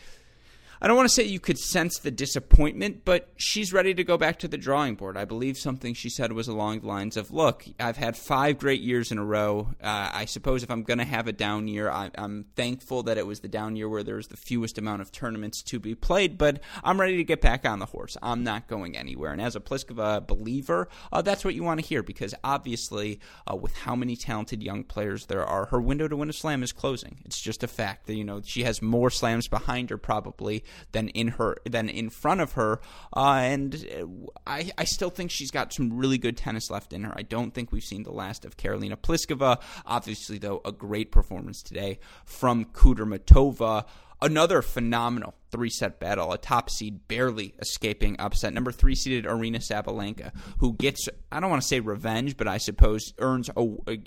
I 0.80 0.86
don't 0.86 0.96
want 0.96 1.08
to 1.08 1.14
say 1.14 1.24
you 1.24 1.40
could 1.40 1.58
sense 1.58 1.98
the 1.98 2.10
disappointment, 2.10 3.04
but 3.04 3.28
she's 3.36 3.72
ready 3.72 3.94
to 3.94 4.04
go 4.04 4.18
back 4.18 4.38
to 4.40 4.48
the 4.48 4.58
drawing 4.58 4.94
board. 4.94 5.16
I 5.16 5.24
believe 5.24 5.56
something 5.56 5.94
she 5.94 6.10
said 6.10 6.32
was 6.32 6.48
along 6.48 6.80
the 6.80 6.86
lines 6.86 7.16
of, 7.16 7.30
Look, 7.30 7.64
I've 7.80 7.96
had 7.96 8.16
five 8.16 8.58
great 8.58 8.82
years 8.82 9.10
in 9.10 9.18
a 9.18 9.24
row. 9.24 9.68
Uh, 9.82 10.10
I 10.12 10.26
suppose 10.26 10.62
if 10.62 10.70
I'm 10.70 10.82
going 10.82 10.98
to 10.98 11.04
have 11.04 11.28
a 11.28 11.32
down 11.32 11.66
year, 11.68 11.90
I, 11.90 12.10
am 12.16 12.44
thankful 12.56 13.02
that 13.04 13.16
it 13.16 13.26
was 13.26 13.40
the 13.40 13.48
down 13.48 13.76
year 13.76 13.88
where 13.88 14.02
there 14.02 14.16
was 14.16 14.28
the 14.28 14.36
fewest 14.36 14.76
amount 14.76 15.02
of 15.02 15.12
tournaments 15.12 15.62
to 15.62 15.80
be 15.80 15.94
played, 15.94 16.36
but 16.36 16.60
I'm 16.84 17.00
ready 17.00 17.16
to 17.16 17.24
get 17.24 17.40
back 17.40 17.64
on 17.64 17.78
the 17.78 17.86
horse. 17.86 18.16
I'm 18.22 18.44
not 18.44 18.68
going 18.68 18.96
anywhere. 18.96 19.32
And 19.32 19.40
as 19.40 19.56
a 19.56 19.60
Pliskova 19.60 20.26
believer, 20.26 20.88
uh, 21.12 21.22
that's 21.22 21.44
what 21.44 21.54
you 21.54 21.64
want 21.64 21.80
to 21.80 21.86
hear 21.86 22.02
because 22.02 22.34
obviously, 22.44 23.20
uh, 23.50 23.56
with 23.56 23.74
how 23.76 23.96
many 23.96 24.16
talented 24.16 24.62
young 24.62 24.84
players 24.84 25.26
there 25.26 25.44
are, 25.44 25.66
her 25.66 25.80
window 25.80 26.08
to 26.08 26.16
win 26.16 26.28
a 26.28 26.34
slam 26.34 26.62
is 26.62 26.72
closing. 26.72 27.18
It's 27.24 27.40
just 27.40 27.62
a 27.62 27.68
fact 27.68 28.06
that, 28.06 28.14
you 28.14 28.24
know, 28.24 28.42
she 28.44 28.64
has 28.64 28.82
more 28.82 29.10
slams 29.10 29.48
behind 29.48 29.90
her 29.90 29.98
probably 29.98 30.64
than 30.92 31.08
in 31.08 31.28
her 31.28 31.56
than 31.68 31.88
in 31.88 32.10
front 32.10 32.40
of 32.40 32.52
her. 32.52 32.80
Uh, 33.14 33.40
and 33.42 34.28
I 34.46 34.70
I 34.78 34.84
still 34.84 35.10
think 35.10 35.30
she's 35.30 35.50
got 35.50 35.72
some 35.72 35.96
really 35.96 36.18
good 36.18 36.36
tennis 36.36 36.70
left 36.70 36.92
in 36.92 37.04
her. 37.04 37.12
I 37.16 37.22
don't 37.22 37.52
think 37.52 37.72
we've 37.72 37.84
seen 37.84 38.02
the 38.02 38.12
last 38.12 38.44
of 38.44 38.56
Karolina 38.56 38.96
Pliskova. 38.96 39.60
Obviously, 39.84 40.38
though, 40.38 40.60
a 40.64 40.72
great 40.72 41.10
performance 41.10 41.62
today 41.62 41.98
from 42.24 42.64
Kudermetova. 42.66 43.84
Another 44.22 44.62
phenomenal 44.62 45.34
three 45.50 45.68
set 45.68 46.00
battle, 46.00 46.32
a 46.32 46.38
top 46.38 46.70
seed 46.70 47.06
barely 47.06 47.54
escaping 47.58 48.18
upset. 48.18 48.54
Number 48.54 48.72
three 48.72 48.94
seeded 48.94 49.26
Aryna 49.26 49.58
Sabalenka, 49.58 50.32
who 50.58 50.72
gets, 50.72 51.08
I 51.30 51.38
don't 51.38 51.50
want 51.50 51.60
to 51.60 51.68
say 51.68 51.80
revenge, 51.80 52.36
but 52.36 52.48
I 52.48 52.56
suppose 52.56 53.12
earns, 53.18 53.50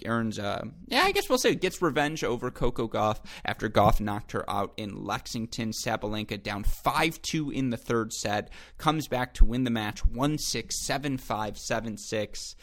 earns 0.05 0.39
uh, 0.39 0.65
yeah, 0.87 1.03
I 1.03 1.11
guess 1.11 1.29
we'll 1.29 1.37
say 1.37 1.53
gets 1.53 1.81
revenge 1.81 2.23
over 2.23 2.49
Coco 2.49 2.87
Gauff 2.87 3.23
after 3.45 3.69
Gauff 3.69 3.99
knocked 3.99 4.31
her 4.31 4.49
out 4.49 4.73
in 4.77 5.03
Lexington. 5.03 5.71
Sabalenka 5.71 6.41
down 6.41 6.63
5 6.63 7.21
2 7.21 7.51
in 7.51 7.69
the 7.69 7.77
third 7.77 8.11
set, 8.11 8.49
comes 8.77 9.07
back 9.07 9.35
to 9.35 9.45
win 9.45 9.63
the 9.63 9.69
match 9.69 10.05
1 10.05 10.37
6, 10.39 10.85
7 10.85 11.17
5, 11.17 11.57
7 11.57 11.97
6. 11.97 12.55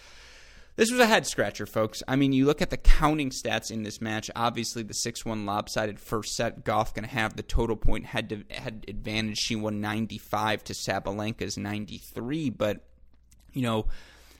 This 0.77 0.91
was 0.91 1.01
a 1.01 1.07
head 1.07 1.27
scratcher, 1.27 1.65
folks. 1.65 2.03
I 2.07 2.17
mean, 2.17 2.33
you 2.33 2.45
look 2.45 2.61
at 2.61 2.69
the 2.69 2.77
counting 2.77 3.31
stats 3.31 3.71
in 3.71 3.83
this 3.83 4.03
match. 4.03 4.31
Obviously, 4.37 4.83
the 4.83 4.93
6 4.93 5.25
1 5.25 5.47
lopsided 5.47 5.99
first 5.99 6.35
set. 6.35 6.65
Gauff 6.65 6.95
going 6.95 7.09
to 7.09 7.15
have 7.15 7.35
the 7.35 7.43
total 7.43 7.77
point 7.77 8.05
head 8.05 8.29
to 8.29 8.45
head 8.51 8.85
advantage. 8.87 9.39
She 9.39 9.57
won 9.57 9.81
95 9.81 10.65
to 10.65 10.75
Sabalenka's 10.75 11.57
93. 11.57 12.51
But, 12.51 12.85
you 13.55 13.63
know, 13.63 13.87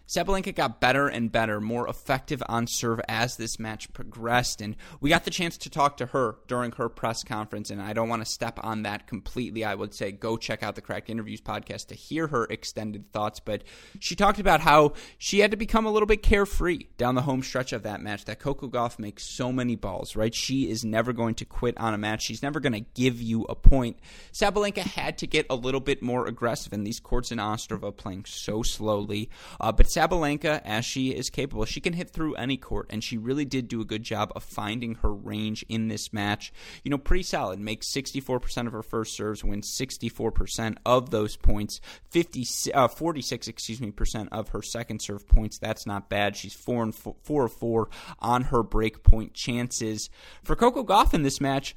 Sabalenka 0.09 0.55
got 0.55 0.81
better 0.81 1.09
and 1.09 1.33
better, 1.33 1.61
more 1.61 1.89
effective 1.89 2.43
on 2.49 2.67
serve 2.67 3.01
as 3.09 3.37
this 3.37 3.59
match 3.59 3.93
progressed. 3.93 4.61
And 4.61 4.77
we 5.01 5.11
got 5.11 5.25
the 5.25 5.31
chance 5.31 5.57
to 5.59 5.71
talk 5.71 5.97
to 5.97 6.07
her 6.07 6.37
during 6.47 6.73
her 6.73 6.89
press 6.89 7.25
conference. 7.25 7.71
And 7.71 7.83
I 7.83 7.93
don't 7.93 8.09
want 8.09 8.25
to 8.25 8.31
step 8.31 8.61
on 8.63 8.83
that 8.83 9.07
completely. 9.07 9.65
I 9.65 9.75
would 9.75 9.95
say 9.95 10.13
go 10.13 10.37
check 10.37 10.63
out 10.63 10.77
the 10.77 10.81
Cracked 10.81 11.11
Interviews 11.11 11.41
podcast 11.41 11.89
to 11.89 11.95
hear 11.95 12.29
her 12.29 12.45
extended 12.45 13.13
thoughts. 13.13 13.41
But 13.41 13.65
she 13.99 14.15
talked 14.15 14.39
about 14.39 14.61
how 14.61 14.93
she 15.19 15.41
had 15.41 15.51
to 15.51 15.57
become 15.57 15.87
a 15.87 15.91
little 15.91 16.07
bit 16.07 16.23
carefree 16.23 16.85
down 16.99 17.17
the 17.17 17.23
home 17.23 17.43
stretch 17.43 17.73
of 17.73 17.83
that 17.83 18.01
match. 18.01 18.27
That 18.27 18.39
Coco 18.39 18.69
Gauff 18.69 18.99
makes 18.99 19.25
so 19.25 19.53
many 19.53 19.75
balls, 19.75 20.15
right? 20.15 20.35
She 20.35 20.71
is 20.71 20.85
never 20.85 21.13
going 21.13 21.35
to 21.37 21.45
quit 21.45 21.77
on 21.79 21.95
a 21.95 21.99
match. 21.99 22.23
She's 22.23 22.43
never 22.43 22.61
going 22.61 22.75
to 22.75 22.85
give 22.95 23.21
you 23.21 23.45
a 23.49 23.57
point. 23.57 23.99
Sabalenka 24.33 24.79
had 24.79 25.19
to 25.19 25.27
get 25.27 25.47
a 25.51 25.57
little 25.57 25.81
bit 25.81 26.01
more 26.01 26.27
aggressive 26.27 26.73
in 26.73 26.85
these 26.85 27.01
courts 27.01 27.33
in 27.33 27.39
Ostrava 27.39 27.97
playing 27.97 28.25
so 28.27 28.63
slowly. 28.63 29.31
Uh, 29.61 29.73
but 29.73 29.96
Sabalenka, 29.97 30.61
as 30.63 30.85
she 30.85 31.09
is 31.09 31.31
capable, 31.31 31.65
she 31.65 31.81
can 31.81 31.95
hit 31.95 32.11
through 32.11 32.35
any 32.35 32.59
court, 32.59 32.87
and 32.91 33.03
she 33.03 33.17
really 33.17 33.47
did 33.47 33.67
do 33.67 33.81
a 33.81 33.85
good 33.85 34.03
job 34.03 34.31
of 34.37 34.45
finding 34.45 34.97
her 34.97 35.15
range 35.15 35.65
in 35.71 35.89
this 35.89 36.13
match. 36.13 36.53
You 36.85 36.91
know, 36.91 36.99
pretty 36.99 37.23
solid. 37.23 37.59
Makes 37.59 37.91
64% 37.93 38.67
of 38.67 38.75
her 38.75 38.83
first 38.83 39.17
serves, 39.17 39.43
wins 39.43 39.75
64% 39.75 40.77
of 40.85 41.09
those 41.09 41.37
points. 41.37 41.81
50, 42.11 42.73
uh, 42.75 42.89
46, 42.89 43.49
excuse 43.49 43.81
me, 43.81 43.91
percent 43.91 44.29
of 44.33 44.51
her 44.51 44.61
second 44.61 45.01
serve 45.01 45.27
points. 45.27 45.59
That's 45.59 45.87
not 45.87 46.11
bad. 46.11 46.37
She's 46.37 46.53
four 46.53 46.83
and 46.83 46.95
four, 46.95 47.89
on 48.19 48.43
her 48.43 48.63
break 48.63 49.03
point 49.03 49.33
chances. 49.33 50.11
For 50.43 50.57
Coco 50.57 50.85
Gauff 50.85 51.15
in 51.15 51.23
this 51.23 51.41
match, 51.41 51.75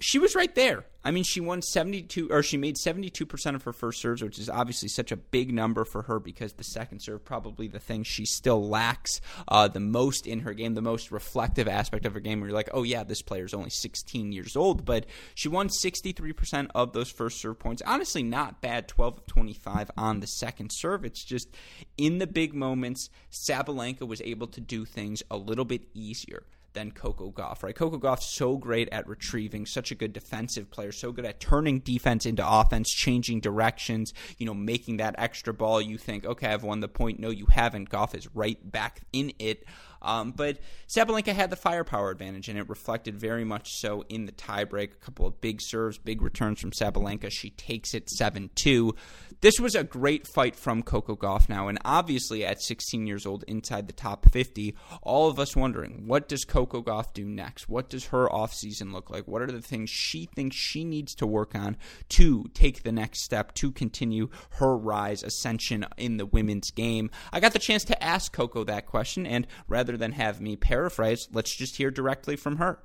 she 0.00 0.18
was 0.18 0.34
right 0.34 0.54
there. 0.54 0.84
I 1.04 1.10
mean, 1.10 1.24
she 1.24 1.40
won 1.40 1.62
72 1.62 2.28
or 2.30 2.42
she 2.42 2.56
made 2.56 2.76
72% 2.76 3.54
of 3.54 3.62
her 3.62 3.72
first 3.72 4.00
serves, 4.00 4.22
which 4.22 4.38
is 4.38 4.50
obviously 4.50 4.88
such 4.88 5.10
a 5.10 5.16
big 5.16 5.54
number 5.54 5.84
for 5.84 6.02
her 6.02 6.18
because 6.20 6.52
the 6.52 6.64
second 6.64 7.00
serve 7.00 7.24
probably 7.24 7.66
the 7.66 7.78
thing 7.78 8.02
she 8.02 8.26
still 8.26 8.68
lacks 8.68 9.20
uh, 9.48 9.68
the 9.68 9.80
most 9.80 10.26
in 10.26 10.40
her 10.40 10.52
game, 10.52 10.74
the 10.74 10.82
most 10.82 11.10
reflective 11.10 11.66
aspect 11.66 12.04
of 12.04 12.14
her 12.14 12.20
game 12.20 12.40
where 12.40 12.50
you're 12.50 12.56
like, 12.56 12.70
"Oh 12.74 12.82
yeah, 12.82 13.04
this 13.04 13.22
player's 13.22 13.54
only 13.54 13.70
16 13.70 14.32
years 14.32 14.56
old," 14.56 14.84
but 14.84 15.06
she 15.34 15.48
won 15.48 15.68
63% 15.68 16.68
of 16.74 16.92
those 16.92 17.10
first 17.10 17.40
serve 17.40 17.58
points. 17.58 17.82
Honestly, 17.86 18.22
not 18.22 18.60
bad, 18.60 18.86
12 18.88 19.18
of 19.18 19.26
25 19.26 19.90
on 19.96 20.20
the 20.20 20.26
second 20.26 20.70
serve. 20.70 21.04
It's 21.04 21.24
just 21.24 21.48
in 21.96 22.18
the 22.18 22.26
big 22.26 22.54
moments, 22.54 23.08
Sabalenka 23.30 24.06
was 24.06 24.20
able 24.22 24.48
to 24.48 24.60
do 24.60 24.84
things 24.84 25.22
a 25.30 25.36
little 25.36 25.64
bit 25.64 25.84
easier 25.94 26.44
than 26.78 26.92
Coco 26.92 27.32
Gauff, 27.32 27.64
right? 27.64 27.74
Coco 27.74 27.98
Gauff's 27.98 28.32
so 28.36 28.56
great 28.56 28.88
at 28.90 29.08
retrieving, 29.08 29.66
such 29.66 29.90
a 29.90 29.96
good 29.96 30.12
defensive 30.12 30.70
player, 30.70 30.92
so 30.92 31.10
good 31.10 31.24
at 31.24 31.40
turning 31.40 31.80
defense 31.80 32.24
into 32.24 32.48
offense, 32.48 32.88
changing 32.88 33.40
directions, 33.40 34.12
you 34.38 34.46
know, 34.46 34.54
making 34.54 34.98
that 34.98 35.16
extra 35.18 35.52
ball. 35.52 35.82
You 35.82 35.98
think, 35.98 36.24
okay, 36.24 36.46
I've 36.46 36.62
won 36.62 36.78
the 36.78 36.86
point. 36.86 37.18
No, 37.18 37.30
you 37.30 37.46
haven't. 37.46 37.90
Gauff 37.90 38.14
is 38.14 38.32
right 38.32 38.58
back 38.70 39.00
in 39.12 39.32
it. 39.40 39.64
Um, 40.02 40.32
but 40.32 40.58
Sabalenka 40.88 41.34
had 41.34 41.50
the 41.50 41.56
firepower 41.56 42.10
advantage, 42.10 42.48
and 42.48 42.58
it 42.58 42.68
reflected 42.68 43.16
very 43.16 43.44
much 43.44 43.72
so 43.74 44.04
in 44.08 44.26
the 44.26 44.32
tiebreak. 44.32 44.92
A 44.92 45.04
couple 45.04 45.26
of 45.26 45.40
big 45.40 45.60
serves, 45.60 45.98
big 45.98 46.22
returns 46.22 46.60
from 46.60 46.70
Sabalenka. 46.70 47.30
She 47.30 47.50
takes 47.50 47.94
it 47.94 48.10
7 48.10 48.50
2. 48.54 48.94
This 49.40 49.60
was 49.60 49.76
a 49.76 49.84
great 49.84 50.26
fight 50.26 50.56
from 50.56 50.82
Coco 50.82 51.14
Gauff 51.14 51.48
now, 51.48 51.68
and 51.68 51.78
obviously 51.84 52.44
at 52.44 52.60
16 52.60 53.06
years 53.06 53.24
old, 53.24 53.44
inside 53.46 53.86
the 53.86 53.92
top 53.92 54.28
50, 54.32 54.74
all 55.02 55.28
of 55.28 55.38
us 55.38 55.54
wondering 55.54 56.04
what 56.06 56.28
does 56.28 56.44
Coco 56.44 56.82
Gauff 56.82 57.12
do 57.12 57.24
next? 57.24 57.68
What 57.68 57.88
does 57.88 58.06
her 58.06 58.28
offseason 58.28 58.92
look 58.92 59.10
like? 59.10 59.28
What 59.28 59.42
are 59.42 59.46
the 59.46 59.62
things 59.62 59.90
she 59.90 60.28
thinks 60.34 60.56
she 60.56 60.84
needs 60.84 61.14
to 61.16 61.26
work 61.26 61.54
on 61.54 61.76
to 62.10 62.46
take 62.52 62.82
the 62.82 62.90
next 62.90 63.22
step 63.22 63.54
to 63.54 63.70
continue 63.70 64.28
her 64.50 64.76
rise, 64.76 65.22
ascension 65.22 65.86
in 65.96 66.16
the 66.16 66.26
women's 66.26 66.72
game? 66.72 67.10
I 67.32 67.40
got 67.40 67.52
the 67.52 67.58
chance 67.60 67.84
to 67.84 68.02
ask 68.02 68.32
Coco 68.32 68.64
that 68.64 68.86
question, 68.86 69.24
and 69.24 69.46
rather 69.68 69.87
than 69.96 70.12
have 70.12 70.40
me 70.40 70.56
paraphrase, 70.56 71.28
let's 71.32 71.54
just 71.54 71.76
hear 71.76 71.90
directly 71.90 72.36
from 72.36 72.56
her 72.56 72.80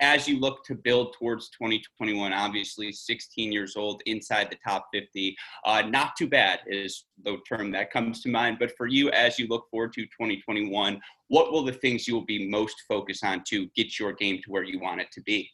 as 0.00 0.28
you 0.28 0.38
look 0.38 0.64
to 0.64 0.74
build 0.74 1.14
towards 1.14 1.48
2021, 1.50 2.32
obviously 2.32 2.92
16 2.92 3.52
years 3.52 3.76
old 3.76 4.02
inside 4.06 4.50
the 4.50 4.56
top 4.66 4.88
50, 4.92 5.36
uh, 5.64 5.82
not 5.82 6.16
too 6.16 6.28
bad 6.28 6.60
is 6.66 7.04
the 7.24 7.38
term 7.48 7.70
that 7.72 7.90
comes 7.90 8.22
to 8.22 8.28
mind. 8.28 8.58
But 8.58 8.76
for 8.76 8.86
you, 8.86 9.10
as 9.10 9.38
you 9.38 9.46
look 9.48 9.68
forward 9.70 9.92
to 9.94 10.02
2021, 10.02 11.00
what 11.28 11.52
will 11.52 11.64
the 11.64 11.72
things 11.72 12.06
you 12.06 12.14
will 12.14 12.24
be 12.24 12.48
most 12.48 12.76
focused 12.88 13.24
on 13.24 13.42
to 13.48 13.66
get 13.74 13.98
your 13.98 14.12
game 14.12 14.40
to 14.44 14.50
where 14.50 14.62
you 14.62 14.78
want 14.78 15.00
it 15.00 15.10
to 15.12 15.22
be? 15.22 15.50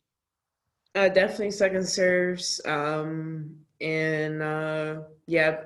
Uh, 0.95 1.09
definitely 1.09 1.53
second 1.53 1.89
serves. 1.89 2.61
Um, 2.65 3.57
and 3.81 4.43
uh, 4.43 5.03
yeah, 5.27 5.61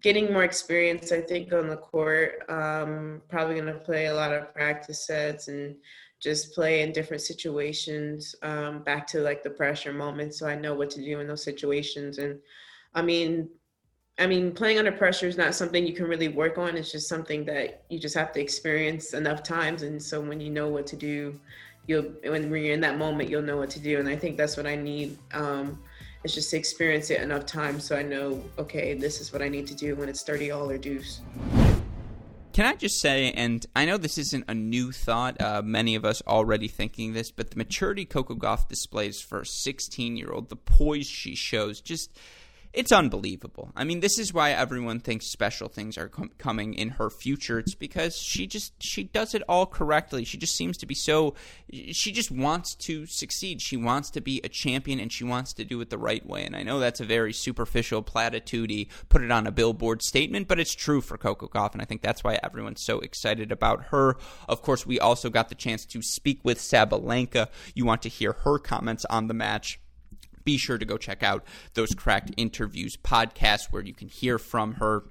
getting 0.00 0.32
more 0.32 0.44
experience, 0.44 1.12
I 1.12 1.20
think, 1.20 1.52
on 1.52 1.68
the 1.68 1.76
court. 1.76 2.44
Um, 2.48 3.22
probably 3.28 3.54
going 3.54 3.66
to 3.66 3.80
play 3.80 4.06
a 4.06 4.14
lot 4.14 4.32
of 4.32 4.52
practice 4.54 5.06
sets 5.06 5.48
and 5.48 5.76
just 6.22 6.54
play 6.54 6.82
in 6.82 6.92
different 6.92 7.20
situations 7.20 8.36
um, 8.42 8.82
back 8.84 9.06
to 9.08 9.20
like 9.20 9.42
the 9.42 9.50
pressure 9.50 9.92
moments 9.92 10.38
so 10.38 10.46
i 10.46 10.54
know 10.54 10.72
what 10.72 10.88
to 10.88 11.02
do 11.02 11.18
in 11.20 11.26
those 11.26 11.42
situations 11.42 12.18
and 12.18 12.38
i 12.94 13.02
mean 13.02 13.48
i 14.18 14.26
mean 14.26 14.52
playing 14.52 14.78
under 14.78 14.92
pressure 14.92 15.26
is 15.26 15.36
not 15.36 15.54
something 15.54 15.84
you 15.84 15.92
can 15.92 16.06
really 16.06 16.28
work 16.28 16.58
on 16.58 16.76
it's 16.76 16.92
just 16.92 17.08
something 17.08 17.44
that 17.44 17.84
you 17.90 17.98
just 17.98 18.14
have 18.14 18.32
to 18.32 18.40
experience 18.40 19.14
enough 19.14 19.42
times 19.42 19.82
and 19.82 20.00
so 20.00 20.20
when 20.20 20.40
you 20.40 20.50
know 20.50 20.68
what 20.68 20.86
to 20.86 20.96
do 20.96 21.38
you'll 21.88 22.04
when 22.24 22.48
you're 22.48 22.72
in 22.72 22.80
that 22.80 22.98
moment 22.98 23.28
you'll 23.28 23.42
know 23.42 23.56
what 23.56 23.70
to 23.70 23.80
do 23.80 23.98
and 23.98 24.08
i 24.08 24.14
think 24.14 24.36
that's 24.36 24.56
what 24.56 24.66
i 24.66 24.76
need 24.76 25.18
um, 25.34 25.82
it's 26.24 26.34
just 26.34 26.50
to 26.50 26.56
experience 26.56 27.10
it 27.10 27.20
enough 27.20 27.46
times 27.46 27.84
so 27.84 27.96
i 27.96 28.02
know 28.02 28.42
okay 28.58 28.94
this 28.94 29.20
is 29.20 29.32
what 29.32 29.42
i 29.42 29.48
need 29.48 29.66
to 29.66 29.74
do 29.74 29.94
when 29.96 30.08
it's 30.08 30.22
30 30.22 30.50
all 30.50 30.70
or 30.70 30.78
deuce 30.78 31.20
can 32.52 32.66
I 32.66 32.74
just 32.74 33.00
say, 33.00 33.32
and 33.32 33.64
I 33.74 33.86
know 33.86 33.96
this 33.96 34.18
isn't 34.18 34.44
a 34.46 34.52
new 34.52 34.92
thought, 34.92 35.40
uh, 35.40 35.62
many 35.64 35.94
of 35.94 36.04
us 36.04 36.20
already 36.26 36.68
thinking 36.68 37.14
this, 37.14 37.30
but 37.30 37.50
the 37.50 37.56
maturity 37.56 38.04
Coco 38.04 38.34
Gauff 38.34 38.68
displays 38.68 39.22
for 39.22 39.40
a 39.40 39.46
16 39.46 40.18
year 40.18 40.30
old, 40.30 40.50
the 40.50 40.56
poise 40.56 41.06
she 41.06 41.34
shows, 41.34 41.80
just 41.80 42.14
it's 42.72 42.90
unbelievable. 42.90 43.70
I 43.76 43.84
mean, 43.84 44.00
this 44.00 44.18
is 44.18 44.32
why 44.32 44.52
everyone 44.52 45.00
thinks 45.00 45.26
special 45.26 45.68
things 45.68 45.98
are 45.98 46.08
com- 46.08 46.30
coming 46.38 46.72
in 46.72 46.90
her 46.90 47.10
future. 47.10 47.58
It's 47.58 47.74
because 47.74 48.16
she 48.16 48.46
just 48.46 48.72
she 48.82 49.04
does 49.04 49.34
it 49.34 49.42
all 49.48 49.66
correctly. 49.66 50.24
She 50.24 50.38
just 50.38 50.56
seems 50.56 50.78
to 50.78 50.86
be 50.86 50.94
so 50.94 51.34
she 51.70 52.12
just 52.12 52.30
wants 52.30 52.74
to 52.76 53.04
succeed. 53.06 53.60
She 53.60 53.76
wants 53.76 54.10
to 54.10 54.22
be 54.22 54.40
a 54.42 54.48
champion 54.48 55.00
and 55.00 55.12
she 55.12 55.24
wants 55.24 55.52
to 55.54 55.64
do 55.64 55.80
it 55.82 55.90
the 55.90 55.98
right 55.98 56.24
way. 56.24 56.44
And 56.44 56.56
I 56.56 56.62
know 56.62 56.80
that's 56.80 57.00
a 57.00 57.04
very 57.04 57.34
superficial 57.34 58.02
platitudey 58.02 58.88
put 59.10 59.22
it 59.22 59.30
on 59.30 59.46
a 59.46 59.52
billboard 59.52 60.02
statement, 60.02 60.48
but 60.48 60.58
it's 60.58 60.74
true 60.74 61.02
for 61.02 61.18
Coco 61.18 61.48
Gauff 61.48 61.74
and 61.74 61.82
I 61.82 61.84
think 61.84 62.00
that's 62.00 62.24
why 62.24 62.38
everyone's 62.42 62.84
so 62.84 63.00
excited 63.00 63.52
about 63.52 63.86
her. 63.86 64.16
Of 64.48 64.62
course, 64.62 64.86
we 64.86 64.98
also 64.98 65.28
got 65.28 65.50
the 65.50 65.54
chance 65.54 65.84
to 65.86 66.00
speak 66.00 66.40
with 66.42 66.58
Sabalenka. 66.58 67.48
You 67.74 67.84
want 67.84 68.00
to 68.02 68.08
hear 68.08 68.32
her 68.32 68.58
comments 68.58 69.04
on 69.10 69.26
the 69.26 69.34
match 69.34 69.78
be 70.44 70.58
sure 70.58 70.78
to 70.78 70.84
go 70.84 70.96
check 70.96 71.22
out 71.22 71.44
those 71.74 71.90
Cracked 71.94 72.32
Interviews 72.36 72.96
podcasts 72.96 73.70
where 73.70 73.82
you 73.82 73.94
can 73.94 74.08
hear 74.08 74.38
from 74.38 74.74
her 74.74 75.04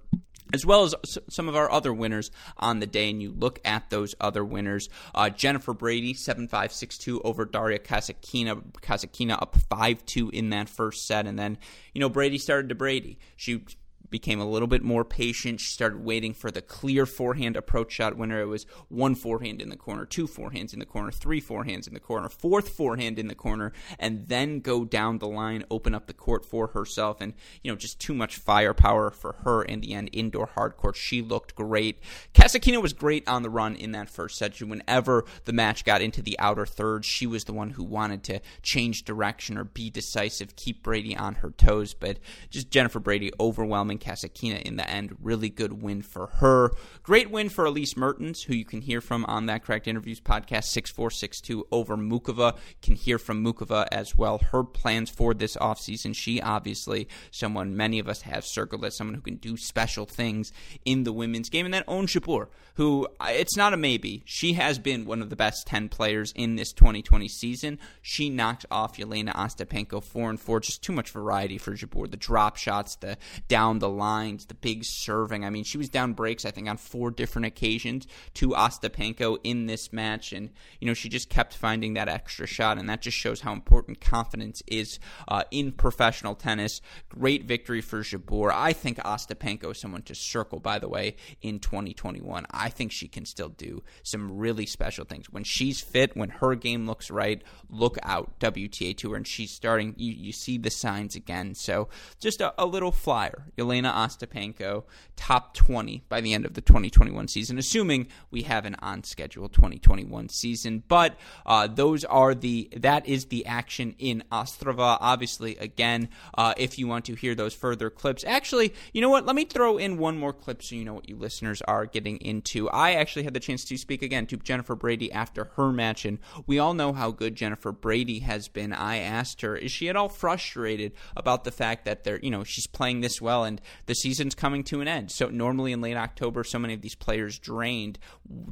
as 0.53 0.65
well 0.65 0.83
as 0.83 0.95
some 1.29 1.47
of 1.47 1.55
our 1.55 1.71
other 1.71 1.93
winners 1.93 2.31
on 2.57 2.79
the 2.79 2.87
day. 2.87 3.09
And 3.09 3.21
you 3.21 3.31
look 3.31 3.59
at 3.65 3.89
those 3.89 4.15
other 4.19 4.43
winners. 4.43 4.89
Uh, 5.15 5.29
Jennifer 5.29 5.73
Brady, 5.73 6.13
7-5-6-2 6.13 7.21
over 7.23 7.45
Daria 7.45 7.79
Kasatkina. 7.79 8.61
Kasatkina 8.81 9.41
up 9.41 9.55
5-2 9.69 10.31
in 10.31 10.49
that 10.49 10.69
first 10.69 11.05
set. 11.05 11.27
And 11.27 11.37
then, 11.37 11.57
you 11.93 12.01
know, 12.01 12.09
Brady 12.09 12.37
started 12.37 12.69
to 12.69 12.75
Brady. 12.75 13.17
She 13.35 13.63
became 14.11 14.39
a 14.39 14.47
little 14.47 14.67
bit 14.67 14.83
more 14.83 15.03
patient. 15.03 15.59
She 15.59 15.73
started 15.73 16.03
waiting 16.03 16.33
for 16.33 16.51
the 16.51 16.61
clear 16.61 17.07
forehand 17.07 17.57
approach 17.57 17.93
shot 17.93 18.15
winner. 18.15 18.41
It 18.41 18.45
was 18.45 18.67
one 18.89 19.15
forehand 19.15 19.61
in 19.61 19.69
the 19.69 19.75
corner, 19.75 20.05
two 20.05 20.27
forehands 20.27 20.73
in 20.73 20.79
the 20.79 20.85
corner, 20.85 21.11
three 21.11 21.41
forehands 21.41 21.87
in 21.87 21.95
the 21.95 21.99
corner, 21.99 22.29
fourth 22.29 22.69
forehand 22.69 23.17
in 23.17 23.27
the 23.27 23.35
corner, 23.35 23.71
and 23.97 24.27
then 24.27 24.59
go 24.59 24.85
down 24.85 25.17
the 25.17 25.27
line, 25.27 25.63
open 25.71 25.95
up 25.95 26.05
the 26.05 26.13
court 26.13 26.45
for 26.45 26.67
herself. 26.67 27.21
And, 27.21 27.33
you 27.63 27.71
know, 27.71 27.77
just 27.77 27.99
too 27.99 28.13
much 28.13 28.35
firepower 28.35 29.09
for 29.09 29.37
her 29.43 29.63
in 29.63 29.81
the 29.81 29.93
end. 29.93 30.09
Indoor 30.11 30.45
hard 30.45 30.77
court, 30.77 30.95
she 30.95 31.21
looked 31.21 31.55
great. 31.55 31.99
Kasatkina 32.33 32.81
was 32.81 32.93
great 32.93 33.27
on 33.27 33.41
the 33.41 33.49
run 33.49 33.75
in 33.75 33.93
that 33.93 34.09
first 34.09 34.37
set. 34.37 34.61
Whenever 34.61 35.23
the 35.45 35.53
match 35.53 35.85
got 35.85 36.01
into 36.01 36.21
the 36.21 36.37
outer 36.37 36.65
third, 36.65 37.05
she 37.05 37.25
was 37.25 37.45
the 37.45 37.53
one 37.53 37.71
who 37.71 37.83
wanted 37.83 38.21
to 38.23 38.41
change 38.61 39.05
direction 39.05 39.57
or 39.57 39.63
be 39.63 39.89
decisive, 39.89 40.57
keep 40.57 40.83
Brady 40.83 41.15
on 41.15 41.35
her 41.35 41.51
toes. 41.51 41.93
But 41.93 42.19
just 42.49 42.69
Jennifer 42.69 42.99
Brady 42.99 43.31
overwhelming 43.39 43.97
Kasatkina 44.01 44.61
in 44.61 44.75
the 44.75 44.89
end. 44.89 45.15
Really 45.21 45.49
good 45.49 45.81
win 45.81 46.01
for 46.01 46.27
her. 46.27 46.71
Great 47.03 47.31
win 47.31 47.49
for 47.49 47.65
Elise 47.65 47.95
Mertens, 47.95 48.43
who 48.43 48.53
you 48.53 48.65
can 48.65 48.81
hear 48.81 48.99
from 48.99 49.25
on 49.25 49.45
that 49.45 49.63
Cracked 49.63 49.87
Interviews 49.87 50.19
podcast, 50.19 50.65
6462 50.65 51.67
over 51.71 51.95
Muchova. 51.95 52.57
Can 52.81 52.95
hear 52.95 53.17
from 53.17 53.43
Muchova 53.43 53.87
as 53.91 54.17
well. 54.17 54.39
Her 54.39 54.63
plans 54.63 55.09
for 55.09 55.33
this 55.33 55.55
offseason. 55.57 56.15
She 56.15 56.41
obviously 56.41 57.07
someone 57.31 57.77
many 57.77 57.99
of 57.99 58.09
us 58.09 58.21
have 58.21 58.45
circled 58.45 58.83
as 58.83 58.97
someone 58.97 59.15
who 59.15 59.21
can 59.21 59.35
do 59.35 59.55
special 59.57 60.05
things 60.05 60.51
in 60.85 61.03
the 61.03 61.13
women's 61.13 61.49
game. 61.49 61.65
And 61.65 61.73
then 61.73 61.83
Ons 61.87 62.13
Jabeur, 62.13 62.47
who 62.75 63.07
uh, 63.19 63.27
it's 63.29 63.55
not 63.55 63.73
a 63.73 63.77
maybe. 63.77 64.23
She 64.25 64.53
has 64.53 64.79
been 64.79 65.05
one 65.05 65.21
of 65.21 65.29
the 65.29 65.35
best 65.35 65.67
10 65.67 65.89
players 65.89 66.33
in 66.35 66.55
this 66.55 66.73
2020 66.73 67.27
season. 67.27 67.79
She 68.01 68.29
knocked 68.29 68.65
off 68.71 68.97
Jelena 68.97 69.33
Ostapenko 69.33 70.03
4 70.03 70.29
and 70.31 70.39
4. 70.39 70.59
Just 70.61 70.81
too 70.81 70.93
much 70.93 71.09
variety 71.11 71.57
for 71.57 71.73
Jabeur. 71.73 72.09
The 72.09 72.17
drop 72.17 72.57
shots, 72.57 72.95
the 72.95 73.17
down 73.47 73.79
the 73.79 73.89
lines, 73.91 74.45
the 74.45 74.53
big 74.53 74.83
serving. 74.83 75.45
I 75.45 75.49
mean, 75.49 75.63
she 75.63 75.77
was 75.77 75.89
down 75.89 76.13
breaks, 76.13 76.45
I 76.45 76.51
think, 76.51 76.67
on 76.67 76.77
four 76.77 77.11
different 77.11 77.45
occasions 77.45 78.07
to 78.35 78.49
Ostapenko 78.49 79.37
in 79.43 79.65
this 79.65 79.91
match. 79.93 80.33
And, 80.33 80.49
you 80.79 80.87
know, 80.87 80.93
she 80.93 81.09
just 81.09 81.29
kept 81.29 81.53
finding 81.53 81.93
that 81.93 82.09
extra 82.09 82.47
shot. 82.47 82.77
And 82.77 82.89
that 82.89 83.01
just 83.01 83.17
shows 83.17 83.41
how 83.41 83.53
important 83.53 84.01
confidence 84.01 84.61
is 84.67 84.99
uh, 85.27 85.43
in 85.51 85.71
professional 85.71 86.35
tennis. 86.35 86.81
Great 87.09 87.45
victory 87.45 87.81
for 87.81 88.01
Jabeur. 88.01 88.51
I 88.53 88.73
think 88.73 88.97
Ostapenko 88.97 89.71
is 89.71 89.79
someone 89.79 90.03
to 90.03 90.15
circle, 90.15 90.59
by 90.59 90.79
the 90.79 90.89
way, 90.89 91.15
in 91.41 91.59
2021. 91.59 92.45
I 92.51 92.69
think 92.69 92.91
she 92.91 93.07
can 93.07 93.25
still 93.25 93.49
do 93.49 93.83
some 94.03 94.37
really 94.37 94.65
special 94.65 95.05
things. 95.05 95.29
When 95.29 95.43
she's 95.43 95.81
fit, 95.81 96.15
when 96.15 96.29
her 96.29 96.55
game 96.55 96.87
looks 96.87 97.11
right, 97.11 97.41
look 97.69 97.97
out 98.03 98.39
WTA 98.39 98.95
Tour. 98.97 99.15
And 99.15 99.27
she's 99.27 99.51
starting, 99.51 99.95
you, 99.97 100.13
you 100.13 100.31
see 100.31 100.57
the 100.57 100.71
signs 100.71 101.15
again. 101.15 101.55
So 101.55 101.89
just 102.19 102.41
a, 102.41 102.53
a 102.61 102.65
little 102.65 102.91
flyer. 102.91 103.45
Jelena 103.81 103.93
Ostapenko, 103.93 104.83
top 105.15 105.53
20 105.53 106.03
by 106.09 106.21
the 106.21 106.33
end 106.33 106.45
of 106.45 106.53
the 106.53 106.61
2021 106.61 107.27
season, 107.27 107.57
assuming 107.57 108.07
we 108.29 108.43
have 108.43 108.65
an 108.65 108.75
on 108.79 109.03
schedule 109.03 109.49
2021 109.49 110.29
season. 110.29 110.83
But 110.87 111.17
uh, 111.45 111.67
those 111.67 112.03
are 112.05 112.33
the, 112.33 112.69
that 112.77 113.07
is 113.07 113.25
the 113.25 113.45
action 113.45 113.95
in 113.97 114.23
Ostrava. 114.31 114.97
Obviously, 114.99 115.57
again, 115.57 116.09
uh, 116.35 116.53
if 116.57 116.77
you 116.79 116.87
want 116.87 117.05
to 117.05 117.15
hear 117.15 117.35
those 117.35 117.53
further 117.53 117.89
clips, 117.89 118.23
actually, 118.23 118.73
you 118.93 119.01
know 119.01 119.09
what? 119.09 119.25
Let 119.25 119.35
me 119.35 119.45
throw 119.45 119.77
in 119.77 119.97
one 119.97 120.17
more 120.17 120.33
clip 120.33 120.63
so 120.63 120.75
you 120.75 120.85
know 120.85 120.93
what 120.93 121.09
you 121.09 121.15
listeners 121.15 121.61
are 121.63 121.85
getting 121.85 122.17
into. 122.17 122.69
I 122.69 122.93
actually 122.93 123.23
had 123.23 123.33
the 123.33 123.39
chance 123.39 123.63
to 123.65 123.77
speak 123.77 124.01
again 124.01 124.27
to 124.27 124.37
Jennifer 124.37 124.75
Brady 124.75 125.11
after 125.11 125.45
her 125.55 125.71
match, 125.71 126.05
and 126.05 126.19
we 126.47 126.59
all 126.59 126.73
know 126.73 126.93
how 126.93 127.11
good 127.11 127.35
Jennifer 127.35 127.71
Brady 127.71 128.19
has 128.19 128.47
been. 128.47 128.73
I 128.73 128.97
asked 128.97 129.41
her, 129.41 129.55
is 129.55 129.71
she 129.71 129.89
at 129.89 129.95
all 129.95 130.09
frustrated 130.09 130.93
about 131.15 131.43
the 131.43 131.51
fact 131.51 131.85
that 131.85 132.03
they're, 132.03 132.19
you 132.19 132.31
know, 132.31 132.43
she's 132.43 132.67
playing 132.67 133.01
this 133.01 133.21
well 133.21 133.43
and 133.43 133.60
the 133.85 133.93
season's 133.93 134.35
coming 134.35 134.63
to 134.65 134.81
an 134.81 134.87
end? 134.87 135.11
So 135.11 135.29
normally 135.29 135.71
in 135.71 135.81
late 135.81 135.97
October, 135.97 136.43
so 136.43 136.59
many 136.59 136.73
of 136.73 136.81
these 136.81 136.95
players 136.95 137.39
drained. 137.39 137.99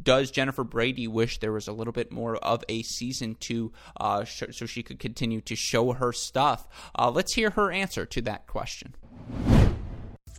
Does 0.02 0.32
Jennifer 0.32 0.64
Brady 0.64 1.08
wish 1.08 1.40
there 1.40 1.52
was 1.52 1.68
a 1.68 1.74
little 1.74 1.94
bit 1.94 2.12
more 2.12 2.38
of 2.38 2.64
a 2.70 2.84
season 2.84 3.36
to, 3.42 3.72
uh, 4.00 4.24
sh- 4.24 4.44
so 4.52 4.66
she 4.66 4.84
could 4.84 5.00
continue 5.00 5.42
to 5.42 5.56
show 5.56 5.94
her 5.94 6.12
stuff? 6.12 6.68
Uh, 6.98 7.10
let's 7.10 7.34
hear 7.34 7.52
her 7.52 7.72
answer 7.72 8.06
to 8.06 8.22
that 8.22 8.48
question 8.48 8.94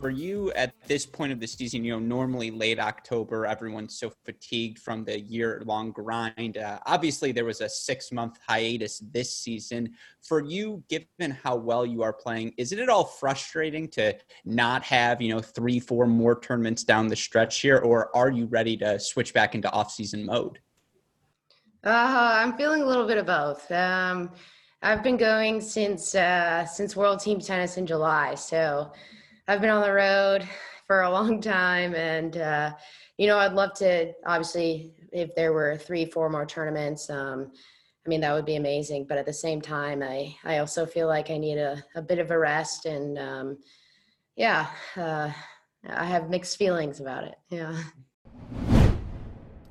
for 0.01 0.09
you 0.09 0.51
at 0.53 0.73
this 0.87 1.05
point 1.05 1.31
of 1.31 1.39
the 1.39 1.45
season, 1.45 1.85
you 1.85 1.93
know, 1.93 1.99
normally 1.99 2.49
late 2.49 2.79
October, 2.79 3.45
everyone's 3.45 3.97
so 3.97 4.11
fatigued 4.25 4.79
from 4.79 5.05
the 5.05 5.19
year 5.19 5.61
long 5.65 5.91
grind. 5.91 6.57
Uh, 6.57 6.79
obviously, 6.87 7.31
there 7.31 7.45
was 7.45 7.61
a 7.61 7.69
six 7.69 8.11
month 8.11 8.39
hiatus 8.47 8.99
this 9.13 9.37
season. 9.37 9.93
For 10.23 10.43
you, 10.43 10.83
given 10.89 11.37
how 11.43 11.55
well 11.55 11.85
you 11.85 12.01
are 12.01 12.11
playing, 12.11 12.53
is 12.57 12.71
it 12.71 12.79
at 12.79 12.89
all 12.89 13.05
frustrating 13.05 13.87
to 13.89 14.17
not 14.43 14.83
have, 14.83 15.21
you 15.21 15.33
know, 15.33 15.39
three, 15.39 15.79
four 15.79 16.07
more 16.07 16.39
tournaments 16.39 16.83
down 16.83 17.07
the 17.07 17.15
stretch 17.15 17.61
here, 17.61 17.77
or 17.77 18.15
are 18.17 18.31
you 18.31 18.47
ready 18.47 18.75
to 18.77 18.99
switch 18.99 19.35
back 19.35 19.53
into 19.53 19.71
off 19.71 19.91
season 19.91 20.25
mode? 20.25 20.59
Uh, 21.83 22.33
I'm 22.41 22.57
feeling 22.57 22.81
a 22.81 22.85
little 22.85 23.05
bit 23.05 23.19
of 23.19 23.27
both. 23.27 23.71
Um, 23.71 24.31
I've 24.81 25.03
been 25.03 25.17
going 25.17 25.61
since 25.61 26.15
uh, 26.15 26.65
since 26.65 26.95
World 26.95 27.19
Team 27.19 27.39
Tennis 27.39 27.77
in 27.77 27.85
July, 27.85 28.33
so 28.33 28.91
I've 29.51 29.59
been 29.59 29.69
on 29.69 29.81
the 29.81 29.91
road 29.91 30.47
for 30.87 31.01
a 31.01 31.09
long 31.09 31.41
time, 31.41 31.93
and 31.93 32.37
uh, 32.37 32.71
you 33.17 33.27
know, 33.27 33.37
I'd 33.37 33.51
love 33.51 33.73
to. 33.79 34.13
Obviously, 34.25 34.93
if 35.11 35.35
there 35.35 35.51
were 35.51 35.75
three, 35.75 36.05
four 36.05 36.29
more 36.29 36.45
tournaments, 36.45 37.09
um, 37.09 37.51
I 38.05 38.09
mean, 38.09 38.21
that 38.21 38.33
would 38.33 38.45
be 38.45 38.55
amazing. 38.55 39.07
But 39.09 39.17
at 39.17 39.25
the 39.25 39.33
same 39.33 39.59
time, 39.59 40.01
I 40.03 40.33
I 40.45 40.59
also 40.59 40.85
feel 40.85 41.07
like 41.07 41.29
I 41.29 41.37
need 41.37 41.57
a, 41.57 41.83
a 41.95 42.01
bit 42.01 42.19
of 42.19 42.31
a 42.31 42.39
rest, 42.39 42.85
and 42.85 43.19
um, 43.19 43.57
yeah, 44.37 44.67
uh, 44.95 45.29
I 45.85 46.05
have 46.05 46.29
mixed 46.29 46.55
feelings 46.55 47.01
about 47.01 47.25
it. 47.25 47.35
Yeah. 47.49 47.77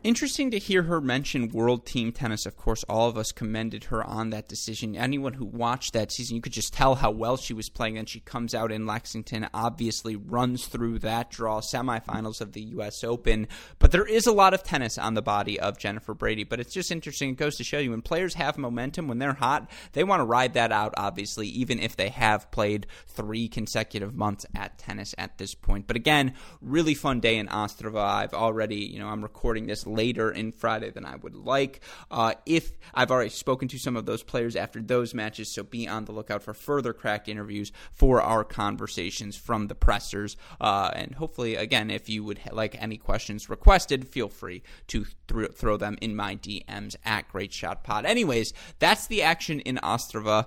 Interesting 0.02 0.50
to 0.50 0.58
hear 0.58 0.84
her 0.84 0.98
mention 0.98 1.50
World 1.50 1.84
Team 1.84 2.10
Tennis. 2.10 2.46
Of 2.46 2.56
course, 2.56 2.84
all 2.88 3.06
of 3.06 3.18
us 3.18 3.32
commended 3.32 3.84
her 3.84 4.02
on 4.02 4.30
that 4.30 4.48
decision. 4.48 4.96
Anyone 4.96 5.34
who 5.34 5.44
watched 5.44 5.92
that 5.92 6.10
season, 6.10 6.36
you 6.36 6.40
could 6.40 6.54
just 6.54 6.72
tell 6.72 6.94
how 6.94 7.10
well 7.10 7.36
she 7.36 7.52
was 7.52 7.68
playing. 7.68 7.98
And 7.98 8.08
she 8.08 8.20
comes 8.20 8.54
out 8.54 8.72
in 8.72 8.86
Lexington, 8.86 9.50
obviously 9.52 10.16
runs 10.16 10.64
through 10.64 11.00
that 11.00 11.30
draw, 11.30 11.60
semifinals 11.60 12.40
of 12.40 12.52
the 12.52 12.62
U.S. 12.62 13.04
Open. 13.04 13.46
But 13.78 13.90
there 13.90 14.06
is 14.06 14.26
a 14.26 14.32
lot 14.32 14.54
of 14.54 14.62
tennis 14.62 14.96
on 14.96 15.12
the 15.12 15.20
body 15.20 15.60
of 15.60 15.76
Jennifer 15.76 16.14
Brady. 16.14 16.44
But 16.44 16.60
it's 16.60 16.72
just 16.72 16.90
interesting. 16.90 17.28
It 17.28 17.36
goes 17.36 17.56
to 17.56 17.64
show 17.64 17.78
you 17.78 17.90
when 17.90 18.00
players 18.00 18.32
have 18.34 18.56
momentum, 18.56 19.06
when 19.06 19.18
they're 19.18 19.34
hot, 19.34 19.70
they 19.92 20.02
want 20.02 20.20
to 20.20 20.24
ride 20.24 20.54
that 20.54 20.72
out, 20.72 20.94
obviously, 20.96 21.46
even 21.48 21.78
if 21.78 21.96
they 21.96 22.08
have 22.08 22.50
played 22.50 22.86
three 23.06 23.48
consecutive 23.48 24.14
months 24.14 24.46
at 24.54 24.78
tennis 24.78 25.14
at 25.18 25.36
this 25.36 25.54
point. 25.54 25.86
But 25.86 25.96
again, 25.96 26.32
really 26.62 26.94
fun 26.94 27.20
day 27.20 27.36
in 27.36 27.48
Ostrava. 27.48 28.02
I've 28.02 28.32
already, 28.32 28.76
you 28.76 28.98
know, 28.98 29.08
I'm 29.08 29.22
recording 29.22 29.66
this 29.66 29.86
later 29.94 30.31
in 30.31 30.53
Friday 30.53 30.90
than 30.90 31.05
I 31.05 31.16
would 31.16 31.35
like. 31.35 31.81
Uh, 32.11 32.35
if 32.46 32.72
I've 32.94 33.11
already 33.11 33.31
spoken 33.31 33.68
to 33.68 33.79
some 33.79 33.96
of 33.96 34.07
those 34.07 34.22
players 34.22 34.57
after 34.57 34.81
those 34.81 35.14
matches, 35.14 35.48
so 35.50 35.62
be 35.62 35.88
on 35.88 36.05
the 36.05 36.12
lookout 36.12 36.42
for 36.42 36.55
further 36.55 36.92
cracked 36.92 37.29
interviews 37.29 37.72
for 37.92 38.20
our 38.20 38.44
conversations 38.44 39.37
from 39.37 39.66
the 39.68 39.74
pressers. 39.74 40.37
Uh, 40.61 40.90
and 40.94 41.14
hopefully, 41.14 41.57
again, 41.57 41.90
if 41.90 42.09
you 42.09 42.24
would 42.24 42.38
ha- 42.38 42.50
like 42.53 42.81
any 42.81 42.96
questions 42.96 43.48
requested, 43.48 44.09
feel 44.09 44.29
free 44.29 44.62
to 44.88 45.07
th- 45.29 45.53
throw 45.53 45.76
them 45.76 45.96
in 46.00 46.16
my 46.16 46.37
DMs 46.37 46.96
at 47.05 47.29
Great 47.29 47.53
Shot 47.53 47.85
Pod. 47.85 48.05
Anyways, 48.05 48.53
that's 48.79 49.07
the 49.07 49.22
action 49.22 49.61
in 49.61 49.76
Ostrava. 49.76 50.46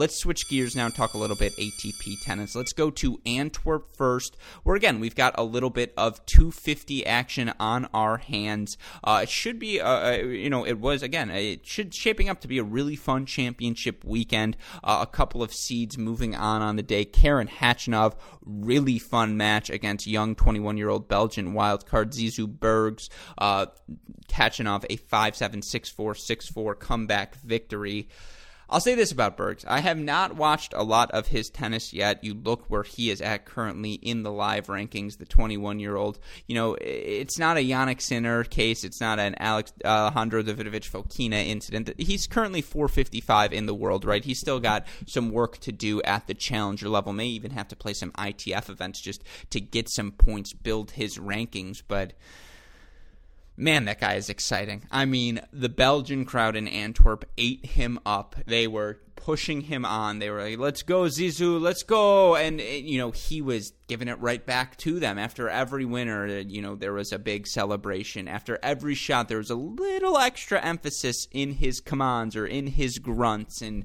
Let's 0.00 0.16
switch 0.16 0.48
gears 0.48 0.74
now 0.74 0.86
and 0.86 0.94
talk 0.94 1.12
a 1.12 1.18
little 1.18 1.36
bit 1.36 1.54
ATP 1.58 2.22
tennis. 2.22 2.54
Let's 2.54 2.72
go 2.72 2.90
to 2.90 3.20
Antwerp 3.26 3.94
first, 3.94 4.34
where 4.62 4.74
again 4.74 4.98
we've 4.98 5.14
got 5.14 5.34
a 5.36 5.44
little 5.44 5.68
bit 5.68 5.92
of 5.94 6.24
250 6.24 7.04
action 7.04 7.52
on 7.60 7.86
our 7.92 8.16
hands. 8.16 8.78
Uh, 9.04 9.20
it 9.24 9.28
should 9.28 9.58
be, 9.58 9.78
uh, 9.78 10.12
uh, 10.12 10.16
you 10.22 10.48
know, 10.48 10.64
it 10.64 10.78
was 10.78 11.02
again, 11.02 11.28
it 11.28 11.66
should 11.66 11.92
shaping 11.94 12.30
up 12.30 12.40
to 12.40 12.48
be 12.48 12.56
a 12.56 12.64
really 12.64 12.96
fun 12.96 13.26
championship 13.26 14.02
weekend. 14.02 14.56
Uh, 14.82 15.00
a 15.02 15.06
couple 15.06 15.42
of 15.42 15.52
seeds 15.52 15.98
moving 15.98 16.34
on 16.34 16.62
on 16.62 16.76
the 16.76 16.82
day. 16.82 17.04
Karen 17.04 17.46
Khachanov, 17.46 18.14
really 18.42 18.98
fun 18.98 19.36
match 19.36 19.68
against 19.68 20.06
young 20.06 20.34
21 20.34 20.78
year 20.78 20.88
old 20.88 21.08
Belgian 21.08 21.52
wildcard 21.52 22.14
Zizou 22.14 22.48
Bergs. 22.48 23.10
Uh, 23.36 23.66
Khachanov 24.28 24.86
a 24.88 24.96
5-7, 24.96 25.56
6-4, 25.56 26.54
6-4 26.54 26.78
comeback 26.78 27.34
victory. 27.34 28.08
I'll 28.70 28.80
say 28.80 28.94
this 28.94 29.10
about 29.10 29.36
Bergs. 29.36 29.64
I 29.66 29.80
have 29.80 29.98
not 29.98 30.36
watched 30.36 30.72
a 30.76 30.84
lot 30.84 31.10
of 31.10 31.26
his 31.26 31.50
tennis 31.50 31.92
yet. 31.92 32.22
You 32.22 32.34
look 32.34 32.66
where 32.68 32.84
he 32.84 33.10
is 33.10 33.20
at 33.20 33.44
currently 33.44 33.94
in 33.94 34.22
the 34.22 34.30
live 34.30 34.68
rankings, 34.68 35.18
the 35.18 35.26
21 35.26 35.80
year 35.80 35.96
old. 35.96 36.20
You 36.46 36.54
know, 36.54 36.76
it's 36.80 37.38
not 37.38 37.56
a 37.56 37.60
Jannik 37.60 38.00
Sinner 38.00 38.44
case. 38.44 38.84
It's 38.84 39.00
not 39.00 39.18
an 39.18 39.34
Alex 39.38 39.72
Alejandro 39.84 40.44
Davidovich 40.44 40.88
Fokina 40.88 41.44
incident. 41.44 41.90
He's 41.98 42.28
currently 42.28 42.62
455 42.62 43.52
in 43.52 43.66
the 43.66 43.74
world, 43.74 44.04
right? 44.04 44.24
He's 44.24 44.38
still 44.38 44.60
got 44.60 44.86
some 45.06 45.32
work 45.32 45.58
to 45.58 45.72
do 45.72 46.00
at 46.02 46.28
the 46.28 46.34
challenger 46.34 46.88
level. 46.88 47.12
May 47.12 47.26
even 47.26 47.50
have 47.50 47.68
to 47.68 47.76
play 47.76 47.92
some 47.92 48.12
ITF 48.12 48.70
events 48.70 49.00
just 49.00 49.24
to 49.50 49.60
get 49.60 49.88
some 49.88 50.12
points, 50.12 50.52
build 50.52 50.92
his 50.92 51.18
rankings. 51.18 51.82
But 51.86 52.12
man, 53.60 53.84
that 53.84 54.00
guy 54.00 54.14
is 54.14 54.28
exciting. 54.28 54.84
I 54.90 55.04
mean, 55.04 55.40
the 55.52 55.68
Belgian 55.68 56.24
crowd 56.24 56.56
in 56.56 56.66
Antwerp 56.66 57.24
ate 57.36 57.64
him 57.66 58.00
up. 58.06 58.34
They 58.46 58.66
were 58.66 59.00
pushing 59.16 59.60
him 59.60 59.84
on. 59.84 60.18
They 60.18 60.30
were 60.30 60.42
like, 60.42 60.58
"Let's 60.58 60.82
go, 60.82 61.02
Zizou, 61.02 61.60
let's 61.60 61.82
go!" 61.82 62.36
And 62.36 62.60
eh, 62.60 62.76
you 62.76 62.98
know, 62.98 63.10
he 63.10 63.42
was 63.42 63.72
giving 63.86 64.08
it 64.08 64.18
right 64.18 64.44
back 64.44 64.76
to 64.78 64.98
them 64.98 65.18
after 65.18 65.48
every 65.48 65.84
winner. 65.84 66.26
Eh, 66.26 66.44
you 66.46 66.62
know, 66.62 66.74
there 66.74 66.94
was 66.94 67.12
a 67.12 67.18
big 67.18 67.46
celebration. 67.46 68.26
After 68.26 68.58
every 68.62 68.94
shot, 68.94 69.28
there 69.28 69.38
was 69.38 69.50
a 69.50 69.54
little 69.54 70.16
extra 70.18 70.60
emphasis 70.60 71.28
in 71.30 71.52
his 71.52 71.80
commands 71.80 72.34
or 72.34 72.46
in 72.46 72.66
his 72.66 72.98
grunts 72.98 73.60
and 73.60 73.84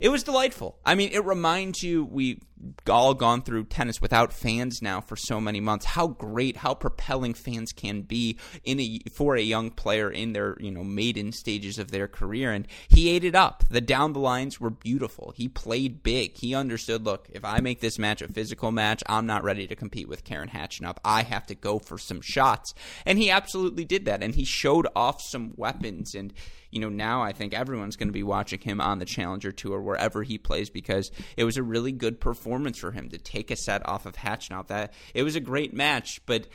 it 0.00 0.08
was 0.08 0.22
delightful. 0.22 0.78
I 0.84 0.94
mean, 0.96 1.10
it 1.12 1.24
reminds 1.24 1.82
you 1.82 2.04
we've 2.04 2.42
all 2.88 3.14
gone 3.14 3.42
through 3.42 3.64
tennis 3.64 4.00
without 4.00 4.32
fans 4.32 4.80
now 4.80 5.00
for 5.00 5.16
so 5.16 5.40
many 5.40 5.60
months. 5.60 5.84
How 5.84 6.08
great, 6.08 6.58
how 6.58 6.74
propelling 6.74 7.34
fans 7.34 7.72
can 7.72 8.02
be 8.02 8.38
in 8.64 8.80
a 8.80 9.00
for 9.12 9.36
a 9.36 9.42
young 9.42 9.70
player 9.70 10.10
in 10.10 10.32
their 10.32 10.56
you 10.60 10.70
know 10.70 10.84
maiden 10.84 11.32
stages 11.32 11.78
of 11.78 11.90
their 11.90 12.08
career, 12.08 12.52
and 12.52 12.66
he 12.88 13.10
ate 13.10 13.24
it 13.24 13.34
up. 13.34 13.64
The 13.68 13.80
down 13.80 14.12
the 14.12 14.20
lines 14.20 14.60
were 14.60 14.70
beautiful. 14.70 15.32
He 15.36 15.48
played 15.48 16.02
big. 16.02 16.36
He 16.36 16.54
understood. 16.54 17.04
Look, 17.04 17.28
if 17.32 17.44
I 17.44 17.60
make 17.60 17.80
this 17.80 17.98
match 17.98 18.22
a 18.22 18.28
physical 18.28 18.70
match, 18.70 19.02
I'm 19.06 19.26
not 19.26 19.44
ready 19.44 19.66
to 19.66 19.76
compete 19.76 20.08
with 20.08 20.24
Karen 20.24 20.48
Khachanov. 20.48 20.96
I 21.04 21.22
have 21.22 21.46
to 21.46 21.54
go 21.54 21.78
for 21.78 21.98
some 21.98 22.20
shots, 22.20 22.74
and 23.04 23.18
he 23.18 23.30
absolutely 23.30 23.84
did 23.84 24.04
that. 24.06 24.22
And 24.22 24.34
he 24.34 24.44
showed 24.44 24.86
off 24.94 25.20
some 25.20 25.52
weapons 25.56 26.14
and 26.14 26.32
you 26.74 26.80
know, 26.80 26.88
now 26.88 27.22
I 27.22 27.32
think 27.32 27.54
everyone's 27.54 27.94
going 27.94 28.08
to 28.08 28.12
be 28.12 28.24
watching 28.24 28.58
him 28.58 28.80
on 28.80 28.98
the 28.98 29.04
Challenger 29.04 29.52
Tour 29.52 29.80
wherever 29.80 30.24
he 30.24 30.38
plays 30.38 30.70
because 30.70 31.12
it 31.36 31.44
was 31.44 31.56
a 31.56 31.62
really 31.62 31.92
good 31.92 32.20
performance 32.20 32.43
for 32.44 32.92
him 32.92 33.08
to 33.10 33.18
take 33.18 33.50
a 33.50 33.56
set 33.56 33.86
off 33.88 34.06
of 34.06 34.14
Khachanov. 34.14 34.68
That 34.68 34.92
it 35.14 35.22
was 35.22 35.36
a 35.36 35.40
great 35.40 35.74
match, 35.74 36.20
but 36.26 36.46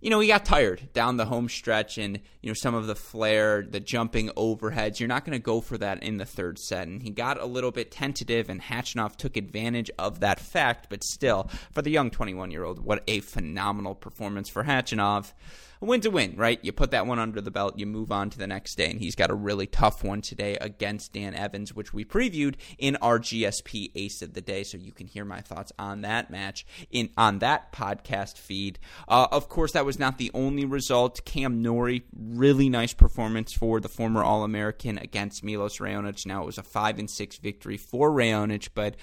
you 0.00 0.10
know, 0.10 0.20
he 0.20 0.28
got 0.28 0.44
tired 0.44 0.92
down 0.92 1.16
the 1.16 1.24
home 1.24 1.48
stretch 1.48 1.98
and, 1.98 2.20
you 2.40 2.48
know, 2.48 2.54
some 2.54 2.74
of 2.74 2.86
the 2.86 2.94
flair, 2.94 3.66
the 3.68 3.80
jumping 3.80 4.28
overheads. 4.30 5.00
You're 5.00 5.08
not 5.08 5.24
going 5.24 5.36
to 5.36 5.42
go 5.42 5.60
for 5.60 5.76
that 5.78 6.02
in 6.04 6.18
the 6.18 6.24
third 6.24 6.58
set. 6.58 6.86
And 6.86 7.02
he 7.02 7.10
got 7.10 7.40
a 7.40 7.46
little 7.46 7.72
bit 7.72 7.90
tentative, 7.90 8.48
and 8.48 8.62
Khachanov 8.62 9.16
took 9.16 9.36
advantage 9.36 9.90
of 9.98 10.20
that 10.20 10.38
fact. 10.38 10.86
But 10.88 11.02
still, 11.02 11.50
for 11.72 11.82
the 11.82 11.90
young 11.90 12.10
21 12.10 12.52
year 12.52 12.64
old, 12.64 12.78
what 12.78 13.02
a 13.08 13.20
phenomenal 13.20 13.96
performance 13.96 14.48
for 14.48 14.62
Khachanov 14.62 15.32
a 15.80 15.84
win's 15.84 16.06
a 16.06 16.10
win, 16.10 16.36
right? 16.36 16.58
You 16.62 16.72
put 16.72 16.90
that 16.90 17.06
one 17.06 17.18
under 17.18 17.40
the 17.40 17.50
belt, 17.50 17.78
you 17.78 17.86
move 17.86 18.10
on 18.10 18.30
to 18.30 18.38
the 18.38 18.46
next 18.46 18.76
day, 18.76 18.90
and 18.90 19.00
he's 19.00 19.14
got 19.14 19.30
a 19.30 19.34
really 19.34 19.66
tough 19.66 20.02
one 20.02 20.20
today 20.20 20.56
against 20.60 21.12
Dan 21.12 21.34
Evans, 21.34 21.74
which 21.74 21.92
we 21.92 22.04
previewed 22.04 22.54
in 22.78 22.96
our 22.96 23.18
GSP 23.18 23.90
Ace 23.94 24.22
of 24.22 24.34
the 24.34 24.40
Day, 24.40 24.64
so 24.64 24.78
you 24.78 24.92
can 24.92 25.06
hear 25.06 25.24
my 25.24 25.40
thoughts 25.40 25.72
on 25.78 26.02
that 26.02 26.30
match 26.30 26.66
in 26.90 27.10
on 27.16 27.38
that 27.40 27.72
podcast 27.72 28.38
feed. 28.38 28.78
Uh, 29.06 29.26
of 29.30 29.48
course, 29.48 29.72
that 29.72 29.86
was 29.86 29.98
not 29.98 30.18
the 30.18 30.30
only 30.34 30.64
result. 30.64 31.24
Cam 31.24 31.62
Norrie, 31.62 32.04
really 32.16 32.68
nice 32.68 32.94
performance 32.94 33.52
for 33.52 33.80
the 33.80 33.88
former 33.88 34.22
All 34.22 34.44
American 34.44 34.98
against 34.98 35.44
Milos 35.44 35.78
Raonic. 35.78 36.26
Now 36.26 36.42
it 36.42 36.46
was 36.46 36.58
a 36.58 36.62
five 36.62 36.98
and 36.98 37.10
six 37.10 37.36
victory 37.38 37.76
for 37.76 38.10
Raonic, 38.10 38.70
but 38.74 38.96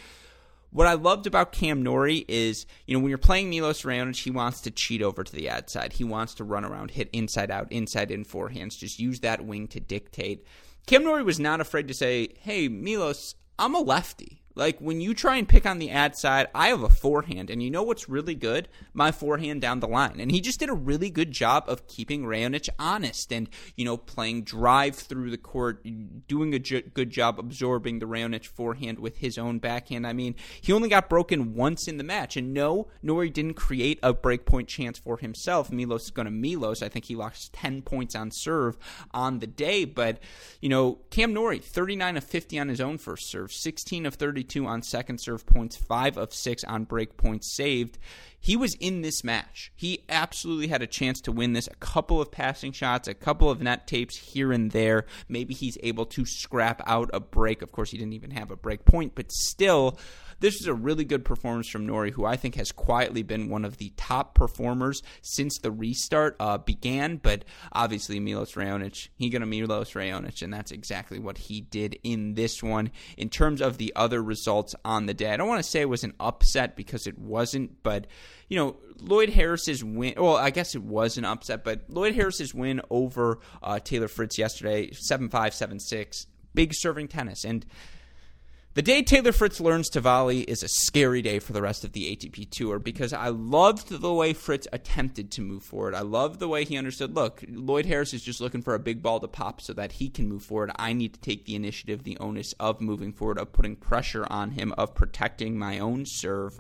what 0.76 0.88
I 0.88 0.96
loved 0.96 1.26
about 1.26 1.54
Cam 1.54 1.84
Norrie 1.84 2.26
is, 2.28 2.66
you 2.86 2.98
know, 2.98 3.02
when 3.02 3.08
you're 3.08 3.18
playing 3.18 3.50
Milos 3.50 3.84
Raonic, 3.84 4.22
he 4.22 4.30
wants 4.30 4.60
to 4.62 4.72
cheat 4.72 5.02
over 5.02 5.24
to 5.24 5.32
the 5.32 5.48
ad 5.48 5.70
side. 5.70 5.94
He 5.94 6.04
wants 6.04 6.34
to 6.34 6.44
run 6.44 6.66
around, 6.66 6.92
hit 6.92 7.10
inside 7.14 7.50
out, 7.50 7.72
inside 7.72 8.12
in 8.12 8.26
forehands, 8.26 8.78
just 8.78 9.00
use 9.00 9.22
that 9.22 9.46
wing 9.46 9.70
to 9.70 9.80
dictate. 9.80 10.46
Cam 10.86 11.06
Norrie 11.06 11.24
was 11.24 11.40
not 11.40 11.62
afraid 11.62 11.88
to 11.88 11.94
say, 11.94 12.28
hey, 12.42 12.68
Milos, 12.68 13.36
I'm 13.58 13.74
a 13.74 13.80
lefty. 13.80 14.44
Like 14.56 14.80
when 14.80 15.02
you 15.02 15.14
try 15.14 15.36
and 15.36 15.48
pick 15.48 15.66
on 15.66 15.80
the 15.80 15.92
ad 15.92 16.16
side, 16.16 16.48
I 16.56 16.70
have 16.70 16.82
a 16.82 16.90
forehand, 16.90 17.50
and 17.50 17.62
you 17.62 17.70
know 17.70 17.84
what's 17.84 18.08
really 18.08 18.36
good? 18.36 18.70
My 18.94 19.12
forehand 19.12 19.62
down 19.62 19.82
the 19.82 19.88
line. 19.88 20.20
And 20.20 20.32
he 20.32 20.40
just 20.40 20.60
did 20.60 20.70
a 20.70 20.74
really 20.74 21.10
good 21.10 21.32
job 21.32 21.66
of 21.68 21.88
keeping 21.88 22.24
Raonic 22.24 22.70
honest 22.80 23.34
and, 23.34 23.50
you 23.76 23.84
know, 23.84 23.98
playing 23.98 24.44
drive 24.44 24.96
through 24.96 25.30
the 25.30 25.38
court, 25.38 25.86
doing 26.28 26.54
a 26.54 26.60
j- 26.60 26.84
good 26.84 27.10
job 27.10 27.38
absorbing 27.38 28.00
the 28.00 28.06
Raonic 28.06 28.46
forehand 28.46 29.00
with 29.00 29.18
his 29.18 29.38
own 29.38 29.60
backhand. 29.60 30.08
I 30.08 30.14
mean, 30.14 30.36
he 30.62 30.72
only 30.72 30.88
got 30.88 31.10
broken 31.10 31.54
once 31.54 31.88
in 31.88 31.98
the 31.98 32.04
match, 32.04 32.38
and 32.38 32.54
no, 32.54 32.88
Norrie 33.04 33.30
didn't 33.30 33.56
create 33.56 34.00
a 34.02 34.14
breakpoint 34.14 34.68
chance 34.68 34.98
for 34.98 35.18
himself. 35.18 35.70
Milos 35.70 36.06
is 36.06 36.12
going 36.12 36.28
to 36.28 36.32
Milos. 36.32 36.82
I 36.82 36.88
think 36.88 37.06
he 37.06 37.16
lost 37.16 37.52
10 37.54 37.82
points 37.82 38.16
on 38.16 38.32
serve 38.32 38.78
on 39.12 39.40
the 39.40 39.48
day, 39.48 39.84
but, 39.84 40.20
you 40.62 40.70
know, 40.70 41.00
Cam 41.10 41.34
Norrie, 41.34 41.60
39 41.60 42.16
of 42.16 42.24
50 42.24 42.58
on 42.58 42.70
his 42.70 42.80
own 42.80 42.98
first 42.98 43.30
serve, 43.30 43.52
16 43.52 44.06
of 44.06 44.16
30 44.16 44.45
32 44.46 44.66
on 44.68 44.82
second 44.82 45.20
serve 45.20 45.46
points, 45.46 45.76
5 45.76 46.18
of 46.18 46.34
6 46.34 46.64
on 46.66 46.84
break 46.86 47.18
points 47.18 47.54
saved. 47.56 47.98
He 48.46 48.56
was 48.56 48.76
in 48.76 49.02
this 49.02 49.24
match. 49.24 49.72
He 49.76 50.04
absolutely 50.08 50.68
had 50.68 50.84
a 50.84 50.88
chance 50.88 51.20
to 51.22 51.32
win 51.32 51.54
this. 51.54 51.66
A 51.66 51.76
couple 51.78 52.22
of 52.22 52.32
passing 52.32 52.74
shots, 52.74 53.08
a 53.08 53.16
couple 53.16 53.50
of 53.50 53.60
net 53.60 53.88
tapes 53.88 54.20
here 54.20 54.52
and 54.52 54.70
there. 54.70 55.08
Maybe 55.28 55.56
he's 55.56 55.80
able 55.82 56.06
to 56.06 56.28
scrap 56.28 56.84
out 56.86 57.10
a 57.12 57.20
break. 57.20 57.64
Of 57.64 57.72
course, 57.72 57.90
he 57.90 57.98
didn't 57.98 58.14
even 58.14 58.30
have 58.30 58.52
a 58.52 58.56
break 58.56 58.86
point, 58.86 59.14
but 59.16 59.32
still, 59.32 59.98
this 60.42 60.62
is 60.62 60.68
a 60.68 60.76
really 60.76 61.06
good 61.06 61.26
performance 61.26 61.70
from 61.70 61.88
Norrie, 61.88 62.12
who 62.12 62.24
I 62.24 62.36
think 62.36 62.54
has 62.54 62.72
quietly 62.72 63.24
been 63.24 63.50
one 63.50 63.66
of 63.66 63.78
the 63.78 63.94
top 63.98 64.36
performers 64.36 65.02
since 65.24 65.58
the 65.58 65.72
restart 65.72 66.36
uh, 66.40 66.60
began. 66.60 67.18
But 67.18 67.46
obviously, 67.72 68.20
Milos 68.20 68.54
Raonic, 68.54 69.10
he 69.18 69.32
got 69.32 69.42
a 69.42 69.48
Milos 69.48 69.94
Raonic, 69.94 70.44
and 70.44 70.54
that's 70.54 70.72
exactly 70.72 71.18
what 71.18 71.40
he 71.40 71.62
did 71.62 71.98
in 72.04 72.36
this 72.36 72.62
one. 72.62 72.92
In 73.18 73.30
terms 73.30 73.60
of 73.60 73.80
the 73.80 73.92
other 73.96 74.22
results 74.22 74.76
on 74.86 75.08
the 75.08 75.16
day, 75.16 75.34
I 75.34 75.38
don't 75.38 75.48
want 75.48 75.64
to 75.64 75.70
say 75.70 75.82
it 75.82 75.90
was 75.90 76.04
an 76.04 76.14
upset 76.20 76.76
because 76.76 77.08
it 77.08 77.18
wasn't, 77.18 77.82
but 77.82 78.06
you 78.50 78.58
know, 78.58 78.78
Lloyd 79.00 79.30
Harris's 79.30 79.84
win. 79.84 80.14
Well, 80.18 80.36
I 80.36 80.50
guess 80.50 80.76
it 80.76 80.84
was 80.84 81.18
an 81.18 81.26
upset, 81.26 81.64
but 81.64 81.82
Lloyd 81.90 82.16
Harris's 82.16 82.54
win 82.54 82.82
over 82.90 83.40
uh, 83.62 83.80
Taylor 83.80 84.08
Fritz 84.08 84.38
yesterday, 84.38 84.92
7 84.92 85.30
5, 85.30 85.54
7 85.54 85.80
6, 85.80 86.28
big 86.54 86.72
serving 86.74 87.08
tennis. 87.08 87.44
And 87.44 87.66
the 88.76 88.82
day 88.82 89.04
Taylor 89.04 89.32
Fritz 89.32 89.62
learns 89.62 89.88
to 89.92 90.02
volley 90.02 90.42
is 90.42 90.62
a 90.62 90.68
scary 90.68 91.22
day 91.22 91.40
for 91.40 91.54
the 91.54 91.62
rest 91.62 91.86
of 91.86 91.94
the 91.94 92.14
ATP 92.14 92.52
Tour 92.52 92.78
because 92.78 93.14
I 93.14 93.30
loved 93.30 93.88
the 93.88 94.14
way 94.14 94.34
Fritz 94.34 94.68
attempted 94.74 95.32
to 95.32 95.42
move 95.42 95.64
forward. 95.64 95.96
I 95.96 96.02
loved 96.02 96.42
the 96.42 96.50
way 96.50 96.66
he 96.66 96.78
understood 96.78 97.16
look, 97.16 97.42
Lloyd 97.48 97.86
Harris 97.86 98.14
is 98.14 98.22
just 98.22 98.42
looking 98.42 98.62
for 98.62 98.76
a 98.76 98.80
big 98.80 99.02
ball 99.02 99.22
to 99.22 99.30
pop 99.30 99.62
so 99.62 99.72
that 99.72 99.94
he 99.94 100.10
can 100.10 100.28
move 100.28 100.44
forward. 100.44 100.72
I 100.76 100.92
need 100.92 101.14
to 101.14 101.22
take 101.22 101.46
the 101.46 101.56
initiative, 101.56 102.04
the 102.04 102.18
onus 102.18 102.52
of 102.60 102.82
moving 102.82 103.14
forward, 103.14 103.38
of 103.38 103.54
putting 103.54 103.78
pressure 103.78 104.28
on 104.30 104.52
him, 104.52 104.74
of 104.78 104.94
protecting 104.94 105.58
my 105.58 105.80
own 105.80 106.04
serve. 106.06 106.60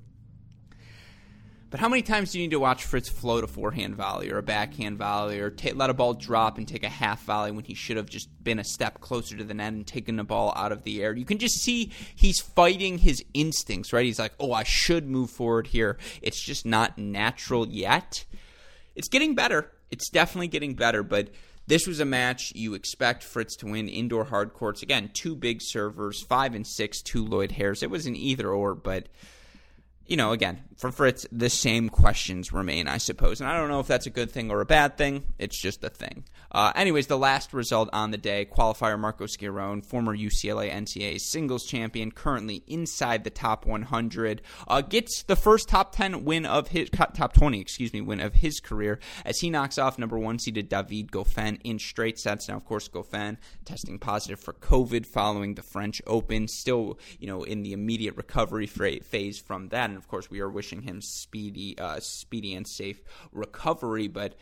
But 1.75 1.81
how 1.81 1.89
many 1.89 2.03
times 2.03 2.31
do 2.31 2.39
you 2.39 2.45
need 2.45 2.51
to 2.51 2.59
watch 2.61 2.85
Fritz 2.85 3.09
float 3.09 3.43
a 3.43 3.47
forehand 3.47 3.97
volley 3.97 4.31
or 4.31 4.37
a 4.37 4.41
backhand 4.41 4.97
volley 4.97 5.41
or 5.41 5.49
t- 5.49 5.73
let 5.73 5.89
a 5.89 5.93
ball 5.93 6.13
drop 6.13 6.57
and 6.57 6.65
take 6.65 6.85
a 6.85 6.87
half 6.87 7.25
volley 7.25 7.51
when 7.51 7.65
he 7.65 7.73
should 7.73 7.97
have 7.97 8.09
just 8.09 8.29
been 8.41 8.59
a 8.59 8.63
step 8.63 9.01
closer 9.01 9.35
to 9.35 9.43
the 9.43 9.53
net 9.53 9.73
and 9.73 9.85
taken 9.85 10.15
the 10.15 10.23
ball 10.23 10.53
out 10.55 10.71
of 10.71 10.83
the 10.83 11.03
air? 11.03 11.11
You 11.11 11.25
can 11.25 11.37
just 11.37 11.61
see 11.61 11.91
he's 12.15 12.39
fighting 12.39 12.99
his 12.99 13.21
instincts, 13.33 13.91
right? 13.91 14.05
He's 14.05 14.19
like, 14.19 14.31
oh, 14.39 14.53
I 14.53 14.63
should 14.63 15.09
move 15.09 15.31
forward 15.31 15.67
here. 15.67 15.97
It's 16.21 16.41
just 16.41 16.65
not 16.65 16.97
natural 16.97 17.67
yet. 17.67 18.23
It's 18.95 19.09
getting 19.09 19.35
better. 19.35 19.69
It's 19.91 20.09
definitely 20.09 20.47
getting 20.47 20.75
better, 20.75 21.03
but 21.03 21.27
this 21.67 21.87
was 21.87 21.99
a 21.99 22.05
match 22.05 22.53
you 22.55 22.73
expect 22.73 23.21
Fritz 23.21 23.53
to 23.57 23.65
win 23.65 23.89
indoor 23.89 24.23
hard 24.23 24.53
courts. 24.53 24.81
Again, 24.81 25.11
two 25.13 25.35
big 25.35 25.61
servers, 25.61 26.23
five 26.23 26.55
and 26.55 26.65
six, 26.65 27.01
two 27.01 27.25
Lloyd 27.25 27.51
Harris. 27.51 27.83
It 27.83 27.91
was 27.91 28.05
an 28.05 28.15
either 28.15 28.49
or, 28.49 28.75
but 28.75 29.09
you 30.07 30.17
know, 30.17 30.31
again, 30.31 30.61
for 30.75 30.91
Fritz, 30.91 31.25
the 31.31 31.49
same 31.49 31.89
questions 31.89 32.51
remain, 32.53 32.87
I 32.87 32.97
suppose. 32.97 33.39
And 33.39 33.49
I 33.49 33.57
don't 33.57 33.69
know 33.69 33.79
if 33.79 33.87
that's 33.87 34.05
a 34.05 34.11
good 34.11 34.29
thing 34.29 34.51
or 34.51 34.61
a 34.61 34.65
bad 34.65 34.97
thing. 34.97 35.23
It's 35.39 35.59
just 35.59 35.83
a 35.83 35.89
thing. 35.89 36.25
Uh, 36.51 36.71
anyways, 36.75 37.07
the 37.07 37.17
last 37.17 37.53
result 37.53 37.89
on 37.91 38.11
the 38.11 38.17
day 38.17 38.45
qualifier 38.45 38.99
Marcos 38.99 39.35
Giron, 39.35 39.85
former 39.85 40.15
UCLA 40.15 40.71
NCAA 40.71 41.19
singles 41.19 41.65
champion, 41.65 42.11
currently 42.11 42.63
inside 42.67 43.23
the 43.23 43.29
top 43.29 43.65
100, 43.65 44.41
uh, 44.67 44.81
gets 44.81 45.23
the 45.23 45.35
first 45.35 45.67
top 45.67 45.93
10 45.95 46.23
win 46.23 46.45
of 46.45 46.69
his, 46.69 46.89
top 46.89 47.33
20, 47.33 47.59
excuse 47.59 47.91
me, 47.91 48.01
win 48.01 48.19
of 48.19 48.35
his 48.35 48.59
career 48.59 48.99
as 49.25 49.39
he 49.39 49.49
knocks 49.49 49.77
off 49.77 49.97
number 49.97 50.19
one 50.19 50.39
seeded 50.39 50.69
David 50.69 51.11
Goffin 51.11 51.59
in 51.63 51.79
straight 51.79 52.19
sets. 52.19 52.47
Now, 52.47 52.57
of 52.57 52.65
course, 52.65 52.87
Goffin 52.87 53.37
testing 53.65 53.99
positive 53.99 54.39
for 54.39 54.53
COVID 54.53 55.05
following 55.05 55.55
the 55.55 55.63
French 55.63 56.01
Open, 56.05 56.47
still, 56.47 56.99
you 57.19 57.27
know, 57.27 57.43
in 57.43 57.63
the 57.63 57.73
immediate 57.73 58.15
recovery 58.15 58.67
phase 58.67 59.39
from 59.39 59.69
that 59.69 59.89
and 59.89 59.97
of 59.97 60.07
course 60.07 60.29
we 60.29 60.39
are 60.39 60.49
wishing 60.49 60.64
him 60.71 61.01
speedy, 61.01 61.77
uh, 61.77 61.99
speedy 61.99 62.53
and 62.53 62.67
safe 62.67 63.01
recovery. 63.31 64.07
But 64.07 64.35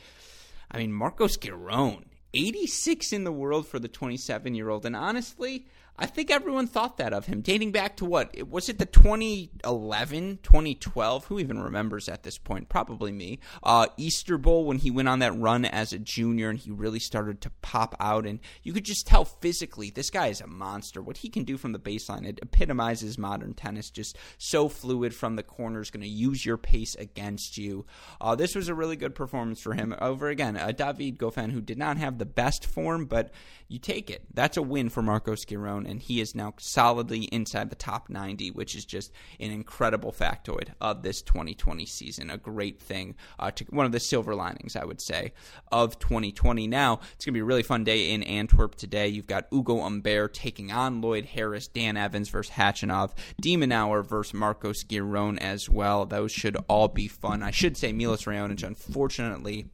I 0.71 0.77
mean, 0.77 0.93
Marcos 0.93 1.37
Giron 1.37 2.05
86 2.33 3.13
in 3.13 3.23
the 3.23 3.31
world 3.31 3.67
for 3.67 3.79
the 3.79 3.87
27 3.87 4.55
year 4.55 4.69
old. 4.69 4.85
And 4.85 4.95
honestly, 4.95 5.67
I 5.95 6.07
think 6.07 6.31
everyone 6.31 6.65
thought 6.65 6.97
that 6.97 7.13
of 7.13 7.27
him, 7.27 7.41
dating 7.41 7.71
back 7.71 7.97
to 7.97 8.05
what? 8.05 8.35
Was 8.49 8.67
it 8.67 8.79
the 8.79 8.85
2011, 8.87 10.39
2012? 10.41 11.25
Who 11.25 11.39
even 11.39 11.59
remembers 11.59 12.09
at 12.09 12.23
this 12.23 12.39
point? 12.39 12.67
Probably 12.67 13.11
me. 13.11 13.39
Uh, 13.61 13.85
Easter 13.95 14.39
Bowl 14.39 14.65
when 14.65 14.79
he 14.79 14.89
went 14.89 15.07
on 15.07 15.19
that 15.19 15.37
run 15.37 15.65
as 15.65 15.93
a 15.93 15.99
junior 15.99 16.49
and 16.49 16.57
he 16.57 16.71
really 16.71 16.99
started 16.99 17.41
to 17.41 17.51
pop 17.61 17.95
out. 17.99 18.25
And 18.25 18.39
you 18.63 18.73
could 18.73 18.85
just 18.85 19.05
tell 19.05 19.23
physically, 19.23 19.91
this 19.91 20.09
guy 20.09 20.27
is 20.27 20.41
a 20.41 20.47
monster. 20.47 20.99
What 20.99 21.17
he 21.17 21.29
can 21.29 21.43
do 21.43 21.57
from 21.57 21.73
the 21.73 21.79
baseline, 21.79 22.25
it 22.25 22.39
epitomizes 22.41 23.19
modern 23.19 23.53
tennis. 23.53 23.91
Just 23.91 24.17
so 24.39 24.69
fluid 24.69 25.13
from 25.13 25.35
the 25.35 25.43
corners, 25.43 25.91
going 25.91 26.01
to 26.01 26.09
use 26.09 26.43
your 26.43 26.57
pace 26.57 26.95
against 26.95 27.55
you. 27.59 27.85
Uh, 28.19 28.33
this 28.33 28.55
was 28.55 28.67
a 28.67 28.73
really 28.73 28.95
good 28.95 29.13
performance 29.13 29.61
for 29.61 29.75
him 29.75 29.95
over, 30.01 30.29
again, 30.29 30.55
David 30.75 31.19
Goffin 31.19 31.51
who 31.51 31.61
did 31.61 31.77
not 31.77 31.97
have 31.97 32.17
the 32.17 32.25
best 32.25 32.65
form, 32.65 33.05
but 33.05 33.31
you 33.67 33.77
take 33.77 34.09
it. 34.09 34.25
That's 34.33 34.57
a 34.57 34.61
win 34.61 34.89
for 34.89 35.01
Marcos 35.01 35.45
Giron, 35.83 35.89
and 35.89 36.01
he 36.01 36.21
is 36.21 36.35
now 36.35 36.53
solidly 36.57 37.23
inside 37.25 37.69
the 37.69 37.75
top 37.75 38.09
90, 38.09 38.51
which 38.51 38.75
is 38.75 38.85
just 38.85 39.11
an 39.39 39.51
incredible 39.51 40.11
factoid 40.11 40.69
of 40.81 41.03
this 41.03 41.21
2020 41.21 41.85
season. 41.85 42.29
A 42.29 42.37
great 42.37 42.79
thing, 42.79 43.15
uh, 43.39 43.51
to, 43.51 43.65
one 43.65 43.85
of 43.85 43.91
the 43.91 43.99
silver 43.99 44.35
linings, 44.35 44.75
I 44.75 44.85
would 44.85 45.01
say, 45.01 45.33
of 45.71 45.99
2020. 45.99 46.67
Now, 46.67 46.99
it's 47.13 47.25
going 47.25 47.33
to 47.33 47.37
be 47.37 47.39
a 47.39 47.45
really 47.45 47.63
fun 47.63 47.83
day 47.83 48.11
in 48.11 48.23
Antwerp 48.23 48.75
today. 48.75 49.07
You've 49.07 49.27
got 49.27 49.47
Ugo 49.53 49.81
Humbert 49.81 50.33
taking 50.33 50.71
on 50.71 51.01
Lloyd 51.01 51.25
Harris, 51.25 51.67
Dan 51.67 51.97
Evans 51.97 52.29
versus 52.29 52.53
Khachanov, 52.53 53.11
de 53.39 53.57
Minaur 53.57 54.05
versus 54.05 54.33
Marcos 54.33 54.83
Giron 54.83 55.37
as 55.39 55.69
well. 55.69 56.05
Those 56.05 56.31
should 56.31 56.57
all 56.67 56.87
be 56.87 57.07
fun. 57.07 57.43
I 57.43 57.51
should 57.51 57.77
say 57.77 57.91
Milos 57.91 58.25
Raonic, 58.25 58.63
unfortunately, 58.63 59.67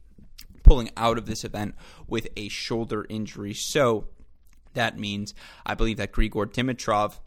pulling 0.62 0.90
out 0.96 1.18
of 1.18 1.26
this 1.26 1.44
event 1.44 1.74
with 2.06 2.28
a 2.36 2.48
shoulder 2.48 3.06
injury. 3.08 3.54
So 3.54 4.06
that 4.74 4.98
means 4.98 5.34
I 5.64 5.74
believe 5.74 5.96
that 5.98 6.12
Grigor 6.12 6.46
Dimitrov 6.46 7.18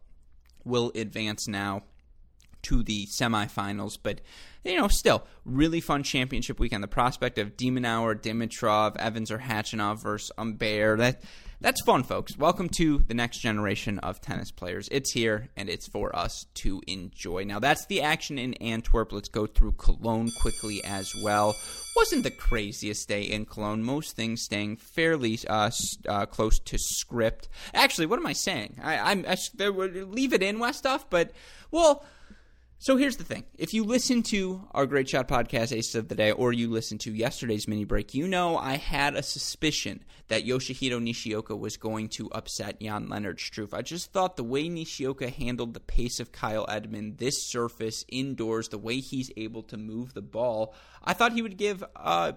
will 0.63 0.91
advance 0.95 1.47
now 1.47 1.83
to 2.63 2.83
the 2.83 3.07
semifinals. 3.07 3.97
But 4.01 4.21
you 4.63 4.77
know, 4.77 4.87
still 4.87 5.25
really 5.45 5.81
fun 5.81 6.03
championship 6.03 6.59
weekend. 6.59 6.83
The 6.83 6.87
prospect 6.87 7.37
of 7.37 7.57
de 7.57 7.69
Minaur, 7.69 8.15
Dimitrov, 8.15 8.95
Evans 8.97 9.31
or 9.31 9.39
Khachanov 9.39 10.01
versus 10.01 10.31
Humbert. 10.37 10.99
That 10.99 11.21
that's 11.63 11.81
fun, 11.83 12.03
folks. 12.03 12.37
Welcome 12.37 12.67
to 12.77 12.99
the 13.07 13.13
next 13.13 13.37
generation 13.37 13.97
of 13.99 14.19
tennis 14.19 14.51
players. 14.51 14.89
It's 14.91 15.13
here 15.13 15.47
and 15.55 15.69
it's 15.69 15.87
for 15.87 16.13
us 16.13 16.45
to 16.55 16.81
enjoy. 16.87 17.45
Now, 17.45 17.59
that's 17.59 17.85
the 17.85 18.01
action 18.01 18.37
in 18.37 18.53
Antwerp. 18.55 19.13
Let's 19.13 19.29
go 19.29 19.45
through 19.45 19.71
Cologne 19.73 20.29
quickly 20.41 20.83
as 20.83 21.09
well. 21.23 21.55
Wasn't 21.95 22.23
the 22.23 22.31
craziest 22.31 23.07
day 23.07 23.21
in 23.21 23.45
Cologne. 23.45 23.81
Most 23.81 24.13
things 24.13 24.41
staying 24.41 24.75
fairly 24.75 25.39
uh, 25.47 25.71
uh, 26.09 26.25
close 26.25 26.59
to 26.59 26.77
script. 26.77 27.47
Actually, 27.73 28.07
what 28.07 28.19
am 28.19 28.25
I 28.25 28.33
saying? 28.33 28.81
I, 28.83 28.97
I'm 28.97 29.25
I, 29.25 29.37
leave 29.67 30.33
it 30.33 30.43
in 30.43 30.59
West 30.59 30.79
stuff, 30.79 31.09
but 31.09 31.31
well 31.71 32.03
so 32.83 32.97
here's 32.97 33.15
the 33.15 33.23
thing. 33.23 33.45
If 33.57 33.73
you 33.73 33.85
listen 33.85 34.23
to 34.23 34.67
our 34.71 34.85
Great 34.85 35.07
Shot 35.07 35.29
podcast, 35.29 35.71
Aces 35.71 35.95
of 35.95 36.09
the 36.09 36.15
Day, 36.15 36.33
or 36.33 36.51
you 36.51 36.69
listen 36.69 36.97
to 36.97 37.13
yesterday's 37.13 37.65
mini 37.65 37.85
break, 37.85 38.13
you 38.13 38.27
know 38.27 38.57
I 38.57 38.75
had 38.75 39.15
a 39.15 39.23
suspicion 39.23 40.03
that 40.27 40.45
Yoshihiro 40.45 41.01
Nishioka 41.01 41.55
was 41.55 41.77
going 41.77 42.09
to 42.09 42.29
upset 42.33 42.81
Jan 42.81 43.07
Lennard 43.07 43.37
Struff. 43.37 43.73
I 43.73 43.83
just 43.83 44.11
thought 44.11 44.35
the 44.35 44.43
way 44.43 44.67
Nishioka 44.67 45.29
handled 45.29 45.73
the 45.73 45.79
pace 45.79 46.19
of 46.19 46.33
Kyle 46.33 46.65
Edmund, 46.67 47.19
this 47.19 47.49
surface, 47.49 48.03
indoors, 48.09 48.67
the 48.67 48.77
way 48.77 48.99
he's 48.99 49.31
able 49.37 49.63
to 49.63 49.77
move 49.77 50.13
the 50.13 50.21
ball, 50.21 50.75
I 51.03 51.13
thought 51.13 51.33
he 51.33 51.41
would 51.41 51.57
give 51.57 51.83
uh, 51.95 52.33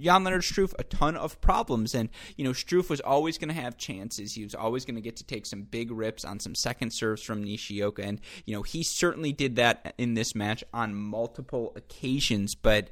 Jan 0.00 0.24
Lennard 0.24 0.42
Struff 0.42 0.74
a 0.78 0.84
ton 0.84 1.16
of 1.16 1.40
problems. 1.40 1.94
And, 1.94 2.08
you 2.36 2.44
know, 2.44 2.50
Struff 2.50 2.88
was 2.88 3.00
always 3.00 3.38
going 3.38 3.48
to 3.48 3.60
have 3.60 3.76
chances. 3.76 4.34
He 4.34 4.44
was 4.44 4.54
always 4.54 4.84
going 4.84 4.96
to 4.96 5.00
get 5.00 5.16
to 5.16 5.24
take 5.24 5.46
some 5.46 5.62
big 5.62 5.90
rips 5.90 6.24
on 6.24 6.40
some 6.40 6.54
second 6.54 6.92
serves 6.92 7.22
from 7.22 7.42
Nishioka. 7.42 8.02
And, 8.02 8.20
you 8.44 8.54
know, 8.54 8.62
he 8.62 8.82
certainly 8.82 9.32
did 9.32 9.56
that 9.56 9.94
in 9.98 10.14
this 10.14 10.34
match 10.34 10.64
on 10.72 10.94
multiple 10.94 11.72
occasions. 11.76 12.54
But 12.54 12.90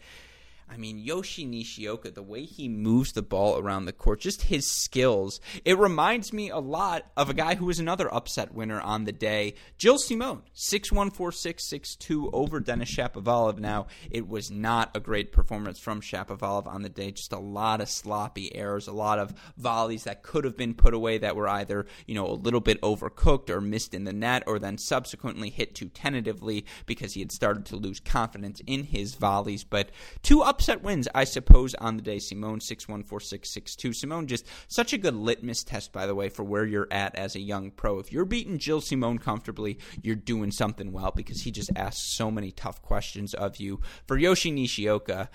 I 0.68 0.76
mean, 0.76 0.98
Yoshi 0.98 1.44
Nishioka, 1.44 2.10
the 2.10 2.22
way 2.22 2.44
he 2.44 2.68
moves 2.68 3.12
the 3.12 3.22
ball 3.22 3.58
around 3.58 3.84
the 3.84 3.92
court, 3.92 4.20
just 4.20 4.42
his 4.42 4.66
skills, 4.66 5.40
it 5.64 5.78
reminds 5.78 6.32
me 6.32 6.50
a 6.50 6.58
lot 6.58 7.06
of 7.16 7.28
a 7.28 7.34
guy 7.34 7.54
who 7.54 7.66
was 7.66 7.78
another 7.78 8.12
upset 8.12 8.54
winner 8.54 8.80
on 8.80 9.04
the 9.04 9.12
day, 9.12 9.54
Gilles 9.78 10.06
Simon, 10.06 10.42
6-1-4-6-6-2 10.54 12.30
over 12.32 12.60
Denis 12.60 12.90
Shapovalov. 12.90 13.58
Now, 13.58 13.86
it 14.10 14.26
was 14.26 14.50
not 14.50 14.90
a 14.94 15.00
great 15.00 15.32
performance 15.32 15.78
from 15.78 16.00
Shapovalov 16.00 16.66
on 16.66 16.82
the 16.82 16.88
day, 16.88 17.10
just 17.12 17.32
a 17.32 17.38
lot 17.38 17.80
of 17.80 17.88
sloppy 17.88 18.54
errors, 18.54 18.88
a 18.88 18.92
lot 18.92 19.18
of 19.18 19.34
volleys 19.56 20.04
that 20.04 20.22
could 20.22 20.44
have 20.44 20.56
been 20.56 20.74
put 20.74 20.94
away 20.94 21.18
that 21.18 21.36
were 21.36 21.48
either, 21.48 21.86
you 22.06 22.14
know, 22.14 22.26
a 22.26 22.32
little 22.32 22.60
bit 22.60 22.80
overcooked 22.80 23.50
or 23.50 23.60
missed 23.60 23.94
in 23.94 24.04
the 24.04 24.12
net 24.12 24.42
or 24.46 24.58
then 24.58 24.78
subsequently 24.78 25.50
hit 25.50 25.74
too 25.74 25.88
tentatively 25.88 26.64
because 26.86 27.14
he 27.14 27.20
had 27.20 27.32
started 27.32 27.66
to 27.66 27.76
lose 27.76 28.00
confidence 28.00 28.60
in 28.66 28.84
his 28.84 29.14
volleys. 29.14 29.64
But 29.64 29.90
two 30.22 30.42
upset 30.54 30.84
wins, 30.84 31.08
I 31.12 31.24
suppose, 31.24 31.74
on 31.74 31.96
the 31.96 32.02
day. 32.02 32.20
Simon 32.20 32.60
six 32.60 32.86
one 32.86 33.02
four 33.02 33.18
six 33.18 33.50
six 33.50 33.74
two. 33.74 33.92
Simon 33.92 34.28
just 34.28 34.46
such 34.68 34.92
a 34.92 34.98
good 34.98 35.16
litmus 35.16 35.64
test, 35.64 35.92
by 35.92 36.06
the 36.06 36.14
way, 36.14 36.28
for 36.28 36.44
where 36.44 36.64
you're 36.64 36.86
at 36.92 37.16
as 37.16 37.34
a 37.34 37.40
young 37.40 37.72
pro. 37.72 37.98
If 37.98 38.12
you're 38.12 38.24
beating 38.24 38.58
Gilles 38.58 38.86
Simon 38.86 39.18
comfortably, 39.18 39.78
you're 40.00 40.14
doing 40.14 40.52
something 40.52 40.92
well 40.92 41.12
because 41.14 41.42
he 41.42 41.50
just 41.50 41.70
asks 41.74 42.02
so 42.16 42.30
many 42.30 42.52
tough 42.52 42.80
questions 42.82 43.34
of 43.34 43.56
you. 43.56 43.80
For 44.06 44.16
Yoshi 44.16 44.52
Nishioka, 44.52 45.28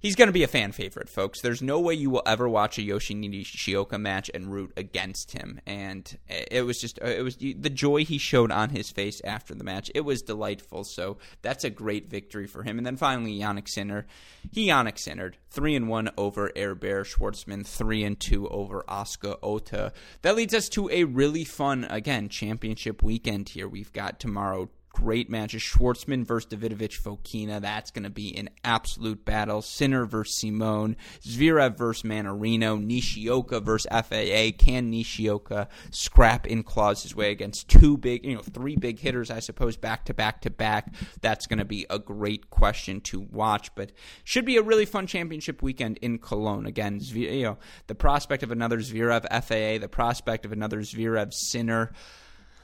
he's 0.00 0.16
going 0.16 0.28
to 0.28 0.32
be 0.32 0.42
a 0.42 0.48
fan 0.48 0.72
favorite, 0.72 1.08
folks. 1.08 1.40
There's 1.40 1.62
no 1.62 1.78
way 1.78 1.94
you 1.94 2.10
will 2.10 2.22
ever 2.26 2.48
watch 2.48 2.78
a 2.78 2.82
Yoshi 2.82 3.14
Nishioka 3.14 3.98
match 3.98 4.30
and 4.34 4.50
root 4.50 4.72
against 4.76 5.32
him. 5.32 5.60
And 5.66 6.18
it 6.28 6.66
was 6.66 6.78
just, 6.78 6.98
uh, 7.00 7.06
it 7.06 7.22
was 7.22 7.36
the 7.36 7.70
joy 7.70 8.04
he 8.04 8.18
showed 8.18 8.50
on 8.50 8.70
his 8.70 8.90
face 8.90 9.20
after 9.24 9.54
the 9.54 9.64
match. 9.64 9.90
It 9.94 10.00
was 10.00 10.22
delightful. 10.22 10.84
So 10.84 11.18
that's 11.42 11.64
a 11.64 11.70
great 11.70 12.10
victory 12.10 12.46
for 12.46 12.62
him. 12.62 12.78
And 12.78 12.86
then 12.86 12.96
finally, 12.96 13.38
Jannik 13.38 13.68
Sinner. 13.68 14.06
He 14.50 14.68
Jannik 14.68 14.96
Sinnered. 14.96 15.34
3 15.50 15.76
and 15.76 15.88
1 15.88 16.10
over 16.16 16.52
Herbert 16.56 17.06
Schwartzman, 17.06 17.66
3 17.66 18.04
and 18.04 18.20
2 18.20 18.48
over 18.48 18.84
Oscar 18.88 19.34
Otte. 19.42 19.92
That 20.22 20.36
leads 20.36 20.54
us 20.54 20.68
to 20.70 20.88
a 20.90 21.04
really 21.04 21.44
fun, 21.44 21.84
again, 21.90 22.28
championship 22.28 23.02
weekend 23.02 23.48
here. 23.48 23.68
We've 23.68 23.92
got 23.92 24.20
tomorrow 24.20 24.70
great 24.90 25.30
matches. 25.30 25.62
Schwartzman 25.62 26.24
versus 26.24 26.50
Davidovich 26.50 27.00
Fokina. 27.00 27.60
That's 27.60 27.90
going 27.90 28.02
to 28.04 28.10
be 28.10 28.36
an 28.36 28.50
absolute 28.64 29.24
battle. 29.24 29.62
Sinner 29.62 30.04
versus 30.04 30.36
Simon. 30.36 30.96
Zverev 31.22 31.76
versus 31.76 32.02
Mannarino. 32.02 32.82
Nishioka 32.82 33.60
versus 33.60 33.88
FAA. 33.90 34.56
Can 34.56 34.90
Nishioka 34.90 35.68
scrap 35.90 36.46
and 36.46 36.64
claws 36.64 37.02
his 37.02 37.14
way 37.14 37.30
against 37.30 37.68
two 37.68 37.96
big, 37.96 38.24
you 38.24 38.34
know, 38.34 38.42
three 38.42 38.76
big 38.76 38.98
hitters, 38.98 39.30
I 39.30 39.40
suppose, 39.40 39.76
back 39.76 40.04
to 40.06 40.14
back 40.14 40.42
to 40.42 40.50
back? 40.50 40.92
That's 41.20 41.46
going 41.46 41.58
to 41.58 41.64
be 41.64 41.86
a 41.88 41.98
great 41.98 42.50
question 42.50 43.00
to 43.02 43.20
watch, 43.20 43.74
but 43.74 43.92
should 44.24 44.44
be 44.44 44.56
a 44.56 44.62
really 44.62 44.84
fun 44.84 45.06
championship 45.06 45.62
weekend 45.62 45.98
in 45.98 46.18
Cologne. 46.18 46.66
Again, 46.66 47.00
you 47.00 47.42
know, 47.42 47.58
the 47.86 47.94
prospect 47.94 48.42
of 48.42 48.50
another 48.50 48.78
Zverev 48.78 49.22
FAA, 49.30 49.80
the 49.80 49.88
prospect 49.88 50.44
of 50.44 50.52
another 50.52 50.80
Zverev 50.80 51.32
Sinner. 51.32 51.92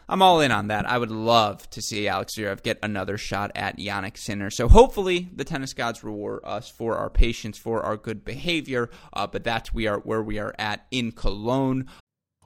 I'm 0.08 0.22
all 0.22 0.40
in 0.40 0.52
on 0.52 0.68
that. 0.68 0.88
I 0.88 0.98
would 0.98 1.10
love 1.10 1.68
to 1.70 1.82
see 1.82 2.06
Alex 2.06 2.36
Zverev 2.36 2.62
get 2.62 2.78
another 2.80 3.18
shot 3.18 3.50
at 3.56 3.76
Jannik 3.76 4.16
Sinner. 4.16 4.50
So 4.50 4.68
hopefully 4.68 5.28
the 5.34 5.44
tennis 5.44 5.74
gods 5.74 6.04
reward 6.04 6.40
us 6.44 6.70
for 6.70 6.96
our 6.96 7.10
patience, 7.10 7.58
for 7.58 7.82
our 7.82 7.96
good 7.96 8.24
behavior. 8.24 8.88
Uh, 9.12 9.26
but 9.26 9.42
that's 9.42 9.74
we 9.74 9.88
are 9.88 9.98
where 9.98 10.22
we 10.22 10.38
are 10.38 10.54
at 10.58 10.86
in 10.92 11.10
Cologne. 11.10 11.86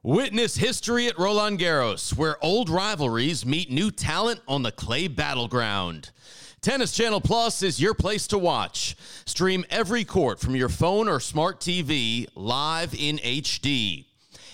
Witness 0.02 0.56
history 0.56 1.08
at 1.08 1.18
Roland 1.18 1.58
Garros, 1.58 2.16
where 2.16 2.42
old 2.42 2.70
rivalries 2.70 3.44
meet 3.44 3.70
new 3.70 3.90
talent 3.90 4.40
on 4.48 4.62
the 4.62 4.72
clay 4.72 5.08
battleground. 5.08 6.10
Tennis 6.62 6.92
Channel 6.92 7.20
Plus 7.20 7.62
is 7.62 7.80
your 7.80 7.92
place 7.92 8.26
to 8.28 8.38
watch. 8.38 8.96
Stream 9.26 9.66
every 9.68 10.04
court 10.04 10.40
from 10.40 10.56
your 10.56 10.70
phone 10.70 11.08
or 11.08 11.20
smart 11.20 11.60
TV 11.60 12.26
live 12.34 12.94
in 12.94 13.18
HD. 13.18 14.06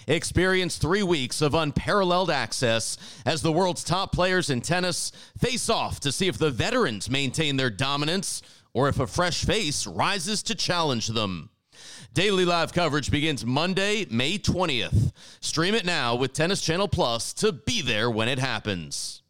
Experience 0.08 0.78
three 0.78 1.02
weeks 1.02 1.42
of 1.42 1.54
unparalleled 1.54 2.30
access 2.30 2.96
as 3.24 3.42
the 3.42 3.50
world's 3.50 3.82
top 3.82 4.12
players 4.12 4.50
in 4.50 4.60
tennis 4.60 5.10
face 5.36 5.68
off 5.68 5.98
to 6.00 6.12
see 6.12 6.28
if 6.28 6.38
the 6.38 6.50
veterans 6.50 7.10
maintain 7.10 7.56
their 7.56 7.70
dominance 7.70 8.40
or 8.72 8.88
if 8.88 9.00
a 9.00 9.06
fresh 9.08 9.44
face 9.44 9.84
rises 9.84 10.44
to 10.44 10.54
challenge 10.54 11.08
them. 11.08 11.50
Daily 12.14 12.44
live 12.44 12.72
coverage 12.72 13.10
begins 13.10 13.44
Monday, 13.44 14.06
May 14.08 14.38
20th. 14.38 15.12
Stream 15.40 15.74
it 15.74 15.84
now 15.84 16.14
with 16.14 16.32
Tennis 16.32 16.60
Channel 16.60 16.88
Plus 16.88 17.32
to 17.34 17.50
be 17.50 17.82
there 17.82 18.08
when 18.08 18.28
it 18.28 18.38
happens. 18.38 19.22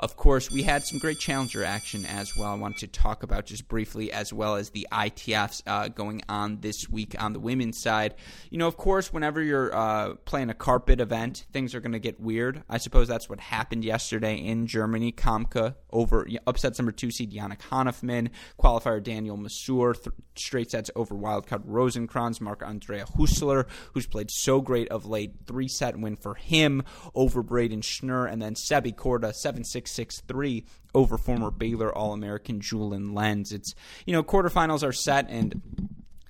Of 0.00 0.16
course, 0.16 0.48
we 0.48 0.62
had 0.62 0.84
some 0.84 1.00
great 1.00 1.18
challenger 1.18 1.64
action 1.64 2.06
as 2.06 2.36
well. 2.36 2.52
I 2.52 2.54
wanted 2.54 2.78
to 2.78 2.86
talk 2.86 3.24
about 3.24 3.46
just 3.46 3.66
briefly, 3.66 4.12
as 4.12 4.32
well 4.32 4.54
as 4.54 4.70
the 4.70 4.86
ITFs 4.92 5.62
uh, 5.66 5.88
going 5.88 6.22
on 6.28 6.60
this 6.60 6.88
week 6.88 7.20
on 7.20 7.32
the 7.32 7.40
women's 7.40 7.82
side. 7.82 8.14
You 8.48 8.58
know, 8.58 8.68
of 8.68 8.76
course, 8.76 9.12
whenever 9.12 9.42
you're 9.42 9.74
uh, 9.74 10.14
playing 10.24 10.50
a 10.50 10.54
carpet 10.54 11.00
event, 11.00 11.46
things 11.52 11.74
are 11.74 11.80
going 11.80 11.92
to 11.92 11.98
get 11.98 12.20
weird. 12.20 12.62
I 12.68 12.78
suppose 12.78 13.08
that's 13.08 13.28
what 13.28 13.40
happened 13.40 13.84
yesterday 13.84 14.36
in 14.36 14.68
Germany. 14.68 15.10
Kamke 15.10 15.74
over 15.90 16.28
upsets 16.46 16.78
number 16.78 16.92
two 16.92 17.10
seed 17.10 17.32
Yannick 17.32 17.60
Hanfmann, 17.62 18.30
qualifier 18.56 19.02
Daniel 19.02 19.36
Masur, 19.36 19.94
th- 19.94 20.14
straight 20.36 20.70
sets 20.70 20.92
over 20.94 21.16
wildcard 21.16 21.66
Rosenkrantz, 21.66 22.40
Marc 22.40 22.62
Andrea 22.62 23.04
Huesler, 23.04 23.66
who's 23.94 24.06
played 24.06 24.30
so 24.30 24.60
great 24.60 24.86
of 24.90 25.06
late, 25.06 25.32
three 25.44 25.66
set 25.66 25.98
win 25.98 26.14
for 26.14 26.36
him 26.36 26.84
over 27.16 27.42
Brayden 27.42 27.82
Schnur, 27.82 28.30
and 28.30 28.40
then 28.40 28.54
Sebi 28.54 28.94
Korda, 28.94 29.34
7 29.34 29.64
6 29.64 29.87
6 29.88 30.20
3 30.22 30.64
over 30.94 31.18
former 31.18 31.50
Baylor 31.50 31.94
All 31.94 32.12
American 32.12 32.60
Julian 32.60 33.14
Lenz. 33.14 33.52
It's, 33.52 33.74
you 34.06 34.12
know, 34.12 34.22
quarterfinals 34.22 34.82
are 34.82 34.92
set, 34.92 35.28
and 35.28 35.60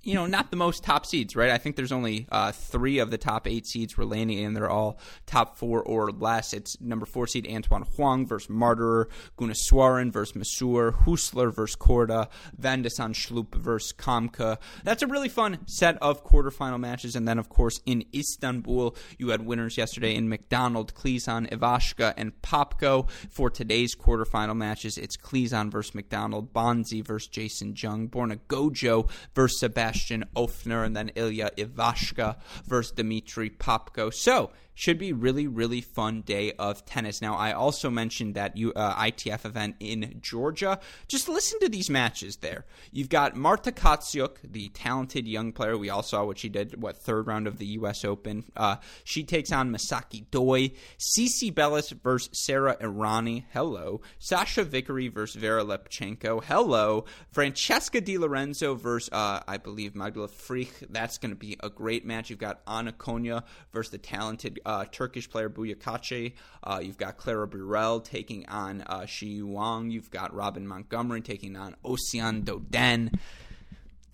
you 0.02 0.14
know, 0.14 0.26
not 0.26 0.50
the 0.50 0.56
most 0.56 0.84
top 0.84 1.04
seeds, 1.04 1.34
right? 1.34 1.50
I 1.50 1.58
think 1.58 1.76
there's 1.76 1.92
only 1.92 2.26
uh, 2.30 2.52
three 2.52 2.98
of 2.98 3.10
the 3.10 3.18
top 3.18 3.46
eight 3.46 3.66
seeds 3.66 3.96
we're 3.96 4.04
landing 4.04 4.38
in. 4.38 4.54
They're 4.54 4.70
all 4.70 4.98
top 5.26 5.58
four 5.58 5.82
or 5.82 6.10
less. 6.10 6.52
It's 6.52 6.80
number 6.80 7.04
four 7.04 7.26
seed 7.26 7.48
Antoine 7.50 7.84
Hoang 7.96 8.26
versus 8.26 8.48
Marterer, 8.48 9.06
Gunneswaran 9.36 10.12
versus 10.12 10.36
Masur, 10.36 11.04
Huesler 11.04 11.52
versus 11.52 11.76
Korda, 11.76 12.28
Van 12.56 12.82
de 12.82 12.88
Schlup 12.88 13.54
versus 13.54 13.92
Kamke. 13.92 14.56
That's 14.84 15.02
a 15.02 15.06
really 15.06 15.28
fun 15.28 15.58
set 15.66 15.98
of 16.00 16.24
quarterfinal 16.24 16.80
matches. 16.80 17.16
And 17.16 17.26
then, 17.26 17.38
of 17.38 17.48
course, 17.48 17.80
in 17.84 18.04
Istanbul, 18.14 18.96
you 19.18 19.30
had 19.30 19.44
winners 19.44 19.76
yesterday 19.76 20.14
in 20.14 20.28
McDonald, 20.28 20.94
Klizan, 20.94 21.50
Ivashka, 21.50 22.14
and 22.16 22.40
Popko. 22.42 23.10
For 23.30 23.50
today's 23.50 23.94
quarterfinal 23.96 24.56
matches, 24.56 24.96
it's 24.96 25.16
Klizan 25.16 25.70
versus 25.70 25.94
McDonald, 25.94 26.52
Bonzi 26.52 27.04
versus 27.04 27.28
Jason 27.28 27.74
Jung, 27.76 28.08
Borna 28.08 28.38
Gojo 28.48 29.10
versus 29.34 29.60
Sebastian. 29.60 29.87
Sebastian 29.88 30.24
Ofner 30.36 30.84
and 30.84 30.94
then 30.94 31.10
Ilya 31.14 31.52
Ivashka 31.56 32.36
versus 32.66 32.92
Dmitry 32.92 33.48
Popko. 33.48 34.12
So 34.12 34.50
should 34.78 34.96
be 34.96 35.12
really 35.12 35.48
really 35.48 35.80
fun 35.80 36.20
day 36.20 36.52
of 36.52 36.84
tennis. 36.84 37.20
Now 37.20 37.34
I 37.34 37.52
also 37.52 37.90
mentioned 37.90 38.36
that 38.36 38.56
you 38.56 38.72
uh, 38.74 38.94
ITF 38.94 39.44
event 39.44 39.74
in 39.80 40.18
Georgia. 40.20 40.78
Just 41.08 41.28
listen 41.28 41.58
to 41.60 41.68
these 41.68 41.90
matches 41.90 42.36
there. 42.36 42.64
You've 42.92 43.08
got 43.08 43.34
Marta 43.34 43.72
Kostyuk, 43.72 44.36
the 44.44 44.68
talented 44.68 45.26
young 45.26 45.50
player. 45.50 45.76
We 45.76 45.90
all 45.90 46.04
saw 46.04 46.24
what 46.24 46.38
she 46.38 46.48
did. 46.48 46.80
What 46.80 46.96
third 46.96 47.26
round 47.26 47.48
of 47.48 47.58
the 47.58 47.66
U.S. 47.66 48.04
Open? 48.04 48.44
Uh, 48.56 48.76
she 49.02 49.24
takes 49.24 49.50
on 49.50 49.72
Misaki 49.72 50.30
Doi. 50.30 50.70
Cici 50.96 51.52
Bellis 51.52 51.90
versus 51.90 52.30
Sarah 52.32 52.76
Errani. 52.80 53.44
Hello. 53.52 54.00
Sachia 54.20 54.64
Vickery 54.64 55.08
versus 55.08 55.40
Vera 55.40 55.64
Lepchenko. 55.64 56.44
Hello. 56.44 57.04
Francesca 57.32 58.00
Di 58.00 58.16
Lorenzo 58.16 58.76
versus 58.76 59.10
uh, 59.12 59.40
I 59.48 59.56
believe 59.56 59.96
Magdalena 59.96 60.32
Frech. 60.32 60.86
That's 60.88 61.18
going 61.18 61.32
to 61.32 61.36
be 61.36 61.56
a 61.64 61.68
great 61.68 62.06
match. 62.06 62.30
You've 62.30 62.38
got 62.38 62.60
Ana 62.68 62.92
Konjuh 62.92 63.42
versus 63.72 63.90
the 63.90 63.98
talented 63.98 64.60
uh, 64.68 64.84
Turkish 64.92 65.30
player 65.30 65.48
Buyukakcay. 65.48 66.34
Uh, 66.62 66.80
you've 66.82 66.98
got 66.98 67.16
Clara 67.16 67.48
Burel 67.48 68.04
taking 68.04 68.46
on 68.48 68.82
uh, 68.82 69.06
Shi 69.06 69.42
Wang. 69.42 69.90
You've 69.90 70.10
got 70.10 70.34
Robin 70.34 70.68
Montgomery 70.68 71.22
taking 71.22 71.56
on 71.56 71.74
Oceane 71.84 72.42
Dodin 72.44 73.10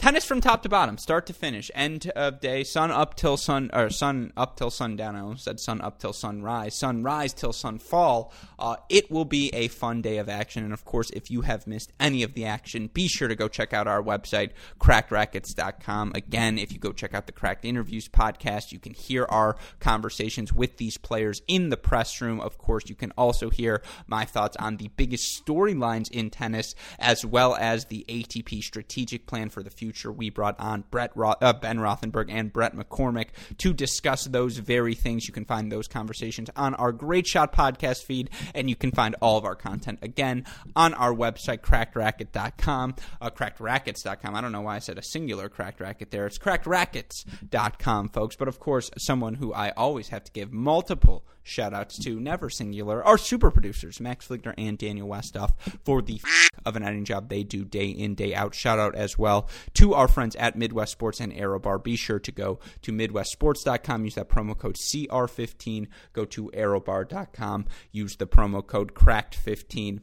tennis 0.04 0.26
from 0.26 0.38
top 0.38 0.62
to 0.62 0.68
bottom, 0.68 0.98
start 0.98 1.24
to 1.24 1.32
finish, 1.32 1.70
end 1.74 2.12
of 2.14 2.38
day, 2.38 2.62
sun 2.62 2.90
up 2.90 3.14
till 3.14 3.38
sun 3.38 3.70
or 3.72 3.88
sun 3.88 4.30
up 4.36 4.54
till 4.54 4.68
sundown. 4.68 5.16
I 5.16 5.20
almost 5.20 5.44
said 5.44 5.58
sun 5.58 5.80
up 5.80 5.98
till 5.98 6.12
sunrise, 6.12 6.74
sunrise 6.74 7.32
till 7.32 7.52
sunfall. 7.52 8.30
Uh, 8.58 8.76
it 8.90 9.10
will 9.10 9.24
be 9.24 9.48
a 9.54 9.68
fun 9.68 10.02
day 10.02 10.18
of 10.18 10.28
action, 10.28 10.62
and 10.62 10.74
of 10.74 10.84
course, 10.84 11.08
if 11.12 11.30
you 11.30 11.40
have 11.40 11.66
missed 11.66 11.90
any 11.98 12.22
of 12.22 12.34
the 12.34 12.44
action, 12.44 12.90
be 12.92 13.08
sure 13.08 13.28
to 13.28 13.34
go 13.34 13.48
check 13.48 13.72
out 13.72 13.88
our 13.88 14.02
website, 14.02 14.50
crackedracquets.com. 14.78 16.12
Again, 16.14 16.58
if 16.58 16.70
you 16.70 16.78
go 16.78 16.92
check 16.92 17.14
out 17.14 17.24
the 17.24 17.32
Cracked 17.32 17.64
Interviews 17.64 18.06
podcast, 18.06 18.72
you 18.72 18.78
can 18.78 18.92
hear 18.92 19.24
our 19.30 19.56
conversations 19.80 20.52
with 20.52 20.76
these 20.76 20.98
players 20.98 21.40
in 21.48 21.70
the 21.70 21.78
press 21.78 22.20
room. 22.20 22.40
Of 22.40 22.58
course, 22.58 22.90
you 22.90 22.94
can 22.94 23.12
also 23.16 23.48
hear 23.48 23.80
my 24.06 24.26
thoughts 24.26 24.58
on 24.58 24.76
the 24.76 24.88
biggest 24.98 25.42
storylines 25.42 26.10
in 26.10 26.28
tennis, 26.28 26.74
as 26.98 27.24
well 27.24 27.54
as 27.54 27.86
the 27.86 28.04
ATP 28.06 28.62
strategic 28.62 29.26
plan 29.26 29.48
for 29.48 29.62
the 29.62 29.70
future 29.70 29.93
future, 29.94 30.10
we 30.12 30.28
brought 30.28 30.58
on 30.58 30.82
Brett 30.90 31.12
Ro- 31.14 31.34
uh, 31.40 31.52
Ben 31.52 31.78
Rothenberg 31.78 32.26
and 32.28 32.52
Brett 32.52 32.74
McCormick 32.74 33.28
to 33.58 33.72
discuss 33.72 34.24
those 34.24 34.58
very 34.58 34.94
things. 34.94 35.26
You 35.28 35.32
can 35.32 35.44
find 35.44 35.70
those 35.70 35.86
conversations 35.86 36.50
on 36.56 36.74
our 36.74 36.90
Great 36.90 37.26
Shot 37.28 37.52
podcast 37.54 38.02
feed, 38.04 38.30
and 38.54 38.68
you 38.68 38.74
can 38.74 38.90
find 38.90 39.14
all 39.22 39.38
of 39.38 39.44
our 39.44 39.54
content 39.54 40.00
again 40.02 40.44
on 40.74 40.94
our 40.94 41.12
website, 41.14 41.58
crackedracquet.com, 41.60 42.96
uh, 43.20 43.30
crackedracquets.com. 43.30 44.34
I 44.34 44.40
don't 44.40 44.52
know 44.52 44.62
why 44.62 44.76
I 44.76 44.80
said 44.80 44.98
a 44.98 45.02
singular 45.02 45.48
cracked 45.48 45.80
racket 45.80 46.10
there. 46.10 46.26
It's 46.26 46.38
crackedracquets.com, 46.38 48.08
folks. 48.08 48.34
But 48.36 48.48
of 48.48 48.58
course, 48.58 48.90
someone 48.98 49.34
who 49.34 49.52
I 49.54 49.70
always 49.70 50.08
have 50.08 50.24
to 50.24 50.32
give 50.32 50.52
multiple 50.52 51.24
shout 51.46 51.74
outs 51.74 51.98
to, 52.02 52.18
never 52.18 52.48
singular, 52.48 53.04
our 53.04 53.18
super 53.18 53.50
producers, 53.50 54.00
Max 54.00 54.26
Flickner 54.26 54.54
and 54.56 54.78
Daniel 54.78 55.06
Westoff, 55.06 55.52
for 55.84 56.00
the 56.00 56.18
f- 56.24 56.48
of 56.64 56.74
an 56.74 56.82
editing 56.82 57.04
job 57.04 57.28
they 57.28 57.42
do 57.42 57.64
day 57.66 57.88
in, 57.88 58.14
day 58.14 58.34
out. 58.34 58.54
Shout 58.54 58.78
out 58.78 58.94
as 58.94 59.18
well 59.18 59.48
to 59.74 59.94
our 59.94 60.08
friends 60.08 60.36
at 60.36 60.56
Midwest 60.56 60.92
Sports 60.92 61.20
and 61.20 61.32
ArrowBar. 61.32 61.82
Be 61.82 61.96
sure 61.96 62.18
to 62.18 62.32
go 62.32 62.58
to 62.82 62.92
MidwestSports.com, 62.92 64.04
use 64.04 64.14
that 64.14 64.28
promo 64.28 64.56
code 64.56 64.76
CR15, 64.76 65.88
go 66.12 66.24
to 66.24 66.50
ArrowBar.com, 66.54 67.66
use 67.92 68.16
the 68.16 68.26
promo 68.26 68.66
code 68.66 68.94
CRACKED15. 68.94 70.00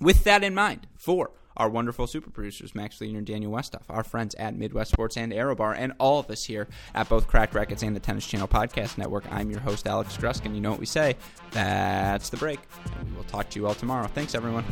With 0.00 0.24
that 0.24 0.44
in 0.44 0.54
mind, 0.54 0.86
for 0.96 1.32
our 1.56 1.68
wonderful 1.68 2.06
super 2.06 2.30
producers, 2.30 2.74
Max 2.74 2.98
Fligner 2.98 3.18
and 3.18 3.26
Daniel 3.26 3.50
Westoff, 3.50 3.82
our 3.88 4.04
friends 4.04 4.34
at 4.36 4.54
Midwest 4.54 4.92
Sports 4.92 5.16
and 5.16 5.32
ArrowBar, 5.32 5.74
and 5.76 5.92
all 5.98 6.20
of 6.20 6.30
us 6.30 6.44
here 6.44 6.68
at 6.94 7.08
both 7.08 7.26
Cracked 7.26 7.54
Racquets 7.54 7.82
and 7.82 7.96
the 7.96 8.00
Tennis 8.00 8.26
Channel 8.26 8.46
Podcast 8.46 8.96
Network. 8.96 9.24
I'm 9.32 9.50
your 9.50 9.60
host, 9.60 9.86
Alex 9.88 10.16
Gruskin. 10.16 10.54
You 10.54 10.60
know 10.60 10.70
what 10.70 10.80
we 10.80 10.86
say. 10.86 11.16
That's 11.50 12.30
the 12.30 12.36
break. 12.36 12.60
And 12.98 13.10
we 13.10 13.16
will 13.16 13.24
talk 13.24 13.50
to 13.50 13.58
you 13.58 13.66
all 13.66 13.74
tomorrow. 13.74 14.06
Thanks, 14.06 14.36
everyone. 14.36 14.64